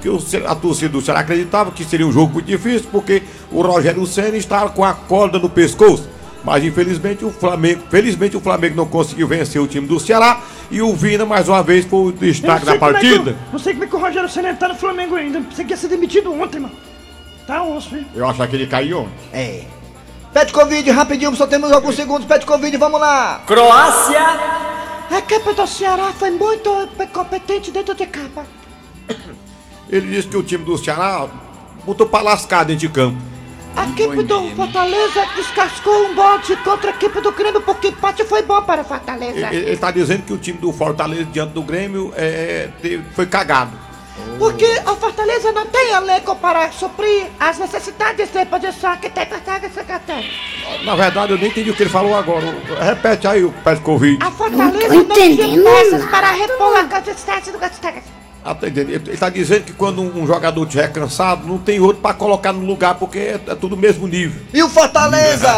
Que 0.00 0.08
o 0.08 0.18
a 0.46 0.54
torcida 0.54 0.88
do 0.90 1.00
Ceará 1.02 1.20
acreditava 1.20 1.70
que 1.70 1.84
seria 1.84 2.06
um 2.06 2.12
jogo 2.12 2.34
muito 2.34 2.46
difícil, 2.46 2.88
porque 2.90 3.22
o 3.50 3.60
Rogério 3.60 4.06
Senna 4.06 4.36
estava 4.36 4.70
com 4.70 4.84
a 4.84 4.94
corda 4.94 5.38
no 5.38 5.50
pescoço. 5.50 6.08
Mas 6.44 6.64
infelizmente 6.64 7.24
o 7.24 7.30
Flamengo, 7.30 7.82
felizmente 7.90 8.36
o 8.36 8.40
Flamengo 8.40 8.76
não 8.76 8.86
conseguiu 8.86 9.26
vencer 9.26 9.60
o 9.60 9.66
time 9.66 9.86
do 9.86 9.98
Ceará 9.98 10.40
e 10.70 10.80
o 10.80 10.94
Vina 10.94 11.26
mais 11.26 11.48
uma 11.48 11.62
vez 11.62 11.84
foi 11.84 12.08
o 12.08 12.12
destaque 12.12 12.64
da 12.64 12.72
é 12.72 12.74
que 12.74 12.80
partida. 12.80 13.36
não 13.52 13.58
sei 13.58 13.74
como 13.74 13.84
é 13.84 13.86
que 13.88 13.96
o 13.96 13.98
Rogério 13.98 14.28
Senna 14.28 14.54
tá 14.54 14.68
no 14.68 14.76
Flamengo 14.76 15.16
ainda. 15.16 15.40
Pensei 15.40 15.64
que 15.64 15.72
ia 15.72 15.76
ser 15.76 15.88
demitido 15.88 16.32
ontem, 16.32 16.60
mano. 16.60 16.74
Tá 17.46 17.62
osso, 17.62 17.90
viu? 17.90 18.04
Eu 18.14 18.24
achava 18.28 18.46
que 18.46 18.56
ele 18.56 18.66
caiu 18.66 19.00
ontem. 19.00 19.12
É. 19.32 19.77
Pet 20.32 20.52
Covid, 20.52 20.90
rapidinho, 20.90 21.34
só 21.34 21.46
temos 21.46 21.72
alguns 21.72 21.96
segundos. 21.96 22.26
Pet 22.26 22.44
Covid, 22.44 22.76
vamos 22.76 23.00
lá! 23.00 23.42
Croácia. 23.46 24.20
A 25.10 25.18
equipe 25.18 25.52
do 25.54 25.66
Ceará 25.66 26.12
foi 26.18 26.30
muito 26.30 26.70
competente 27.12 27.70
dentro 27.70 27.94
de 27.94 28.06
capa. 28.06 28.44
Ele 29.88 30.14
disse 30.14 30.28
que 30.28 30.36
o 30.36 30.42
time 30.42 30.64
do 30.64 30.76
Ceará 30.76 31.26
botou 31.84 32.06
pra 32.06 32.20
lascar 32.20 32.64
dentro 32.64 32.80
de 32.80 32.88
campo. 32.90 33.16
A 33.74 33.84
equipe 33.86 34.22
do 34.24 34.50
Fortaleza 34.56 35.24
descascou 35.36 36.06
um 36.08 36.14
bote 36.14 36.54
contra 36.56 36.90
a 36.90 36.94
equipe 36.94 37.20
do 37.20 37.32
Grêmio 37.32 37.60
porque 37.62 37.86
o 37.88 37.90
empate 37.90 38.24
foi 38.24 38.42
bom 38.42 38.60
para 38.62 38.82
o 38.82 38.84
Fortaleza. 38.84 39.46
Ele, 39.46 39.56
ele 39.68 39.76
tá 39.76 39.90
dizendo 39.90 40.24
que 40.24 40.32
o 40.32 40.38
time 40.38 40.58
do 40.58 40.72
Fortaleza 40.72 41.24
diante 41.24 41.52
do 41.52 41.62
Grêmio 41.62 42.12
é, 42.16 42.68
teve- 42.82 43.02
foi 43.14 43.24
cagado. 43.26 43.70
Porque 44.38 44.66
o 44.86 44.96
Fortaleza 44.96 45.50
não 45.52 45.66
tem 45.66 45.90
elenco 45.92 46.36
para 46.36 46.70
suprir 46.70 47.26
as 47.40 47.58
necessidades 47.58 48.30
de 48.30 48.44
posição 48.46 48.96
que 48.96 49.10
tem 49.10 49.26
Fortaleza 49.26 49.84
que 49.84 49.98
tem. 50.00 50.30
Na 50.84 50.94
verdade, 50.94 51.32
eu 51.32 51.38
nem 51.38 51.48
entendi 51.48 51.70
o 51.70 51.74
que 51.74 51.82
ele 51.82 51.90
falou 51.90 52.14
agora. 52.14 52.46
Repete 52.80 53.26
aí 53.26 53.44
o 53.44 53.52
Pet 53.64 53.80
Covid. 53.80 54.24
A 54.24 54.30
Fortaleza 54.30 54.94
não, 54.94 55.04
tinha 55.08 55.26
entendendo 55.26 55.64
peças 55.64 56.04
para 56.06 56.30
repor 56.30 56.76
a 56.76 56.84
quantidade 56.84 57.50
do 57.50 57.58
Gastegas. 57.58 58.17
Ele 58.62 59.12
está 59.12 59.28
dizendo 59.28 59.64
que 59.64 59.72
quando 59.72 60.00
um, 60.00 60.26
jogador 60.26 60.62
estiver 60.62 60.90
cansado, 60.90 61.46
não 61.46 61.58
tem 61.58 61.80
outro 61.80 62.00
para 62.00 62.14
colocar 62.14 62.52
no 62.52 62.64
lugar, 62.64 62.94
porque 62.94 63.18
é, 63.18 63.40
é 63.48 63.54
tudo 63.54 63.74
o 63.74 63.78
mesmo 63.78 64.06
nível. 64.08 64.40
E 64.54 64.62
o 64.62 64.68
Fortaleza 64.70 65.48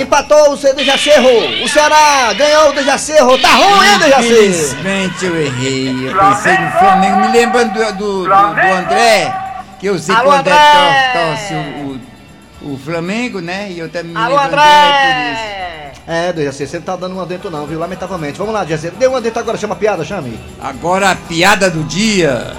empatou 0.00 0.52
o 0.52 0.56
Dejacerro. 0.56 1.64
O 1.64 1.68
Ceará 1.68 2.32
ganhou 2.34 2.70
o 2.70 2.72
Dejacerro. 2.74 3.38
Tá 3.38 3.48
ruim, 3.54 3.86
hein, 3.88 3.98
Dejaci? 3.98 4.26
Infelizmente 4.26 5.24
eu 5.24 5.36
errei. 5.40 6.08
Eu 6.10 6.18
pensei 6.18 6.58
no 6.58 6.70
Flamengo. 6.72 7.20
Me 7.20 7.28
lembrando 7.28 7.72
do, 7.72 7.92
do, 7.92 8.22
do- 8.24 8.24
do 8.24 8.72
André, 8.74 9.34
que 9.80 9.86
eu 9.86 9.98
sei 9.98 10.14
que 10.14 10.20
Alô, 10.20 10.30
o 10.30 10.34
André, 10.34 10.52
André! 10.52 11.12
tor- 11.12 11.22
torce 11.28 11.54
o, 11.54 12.68
o, 12.68 12.74
o 12.74 12.78
Flamengo, 12.78 13.40
né? 13.40 13.70
E 13.70 13.78
eu 13.78 13.88
também 13.88 14.12
me 14.12 14.16
Alô, 14.18 14.34
lembro 14.36 14.50
do 14.50 14.54
André! 14.56 15.65
É, 16.06 16.32
Dejaci, 16.32 16.66
você 16.66 16.76
não 16.78 16.84
tá 16.84 16.94
dando 16.96 17.16
um 17.16 17.20
adentro 17.20 17.50
não, 17.50 17.66
viu? 17.66 17.78
Lamentavelmente. 17.78 18.38
Vamos 18.38 18.54
lá, 18.54 18.62
Dejaci. 18.62 18.90
Dê 18.90 19.08
um 19.08 19.16
adentro 19.16 19.40
agora, 19.40 19.58
chama 19.58 19.74
a 19.74 19.78
piada, 19.78 20.04
chame. 20.04 20.38
Agora 20.60 21.10
a 21.10 21.16
piada 21.16 21.68
do 21.68 21.82
dia. 21.84 22.52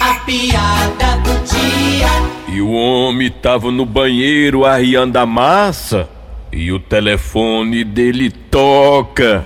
A 0.00 0.14
piada 0.26 1.16
do 1.22 1.44
dia. 1.44 2.08
E 2.48 2.60
o 2.60 2.70
homem 2.72 3.30
tava 3.30 3.70
no 3.70 3.86
banheiro 3.86 4.64
arriando 4.64 5.16
a 5.16 5.24
massa 5.26 6.08
e 6.50 6.72
o 6.72 6.80
telefone 6.80 7.84
dele 7.84 8.30
toca. 8.30 9.44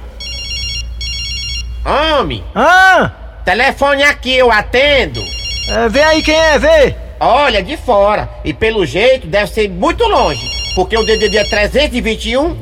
Homem, 1.85 2.43
Ah! 2.55 3.11
telefone 3.45 4.03
aqui, 4.05 4.35
eu 4.35 4.53
atendo. 4.53 5.21
É, 5.69 5.89
vê 5.89 6.01
aí 6.03 6.23
quem 6.23 6.35
é, 6.35 6.59
vê. 6.59 6.97
Olha, 7.21 7.63
de 7.63 7.77
fora. 7.77 8.31
E 8.45 8.55
pelo 8.55 8.87
jeito 8.87 9.27
deve 9.27 9.51
ser 9.51 9.69
muito 9.69 10.05
longe. 10.05 10.62
Porque 10.75 10.97
o 10.97 11.05
DDD 11.05 11.37
é 11.37 11.45
321? 11.45 12.57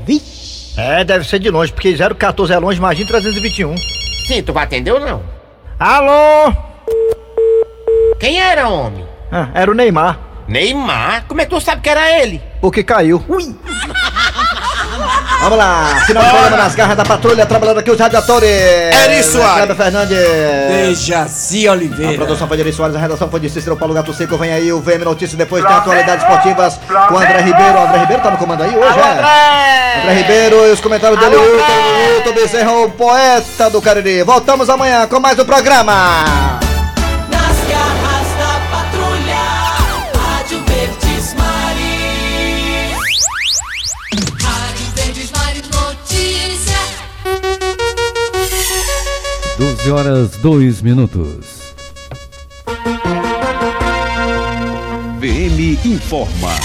É, 0.77 1.05
deve 1.05 1.27
ser 1.27 1.39
de 1.39 1.51
longe, 1.51 1.73
porque 1.73 1.95
014 1.97 2.53
é 2.53 2.59
longe, 2.59 2.79
imagina 2.79 3.09
321. 3.09 3.77
Sim, 4.27 4.43
tu 4.43 4.53
vai 4.53 4.65
atender 4.65 4.93
ou 4.93 5.01
não? 5.01 5.23
Alô? 5.79 6.53
Quem 8.19 8.41
era, 8.41 8.69
homem? 8.69 9.05
Ah, 9.31 9.49
era 9.55 9.71
o 9.71 9.75
Neymar. 9.75 10.19
Neymar? 10.49 11.25
Como 11.29 11.41
é 11.41 11.45
que 11.45 11.51
tu 11.51 11.61
sabe 11.61 11.81
que 11.81 11.89
era 11.89 12.21
ele? 12.21 12.41
Porque 12.61 12.83
caiu. 12.83 13.25
Ui! 13.29 13.57
Vamos 15.41 15.57
lá, 15.57 16.03
final 16.07 16.23
do 16.23 16.29
programa 16.31 16.57
nas 16.59 16.75
garras 16.75 16.97
da 16.99 17.05
patrulha, 17.05 17.47
trabalhando 17.47 17.79
aqui 17.79 17.91
os 17.91 17.99
radiadores. 17.99 18.51
Eri 18.51 19.23
Soares. 19.23 19.55
Kleber 19.65 19.77
Fernandes. 19.77 20.19
Dejaci 20.19 21.67
Oliveira. 21.67 22.13
A 22.13 22.17
produção 22.17 22.47
foi 22.47 22.57
de 22.59 22.63
Eri 22.63 22.73
Soares, 22.75 22.95
a 22.95 22.99
redação 22.99 23.29
foi 23.31 23.41
de 23.41 23.49
Cícero 23.49 23.75
Paulo 23.75 23.95
Gato 23.95 24.13
Seco. 24.13 24.37
Vem 24.37 24.53
aí 24.53 24.71
o 24.71 24.81
VM 24.81 25.03
Notícias, 25.03 25.39
depois 25.39 25.65
tem 25.65 25.75
atualidades 25.75 26.23
esportivas 26.25 26.79
com 27.09 27.15
o 27.15 27.17
André 27.19 27.41
Ribeiro. 27.41 27.73
O 27.79 27.83
André 27.87 27.99
Ribeiro 28.01 28.23
tá 28.23 28.31
no 28.31 28.37
comando 28.37 28.63
aí 28.63 28.77
hoje, 28.77 28.99
é? 28.99 30.01
André 30.03 30.13
Ribeiro 30.23 30.57
e 30.69 30.73
os 30.73 30.81
comentários 30.81 31.19
dele, 31.19 31.35
o 31.37 31.43
Hilton- 31.43 32.17
Hilton 32.19 32.33
Bezerra, 32.35 32.73
o 32.73 32.91
poeta 32.91 33.71
do 33.71 33.81
Cariri. 33.81 34.23
Voltamos 34.23 34.69
amanhã 34.69 35.07
com 35.07 35.19
mais 35.21 35.39
um 35.39 35.45
programa. 35.47 36.60
12 49.85 49.91
horas 49.93 50.43
2 50.43 50.83
minutos. 50.83 51.73
VM 55.19 55.79
informa. 55.87 56.61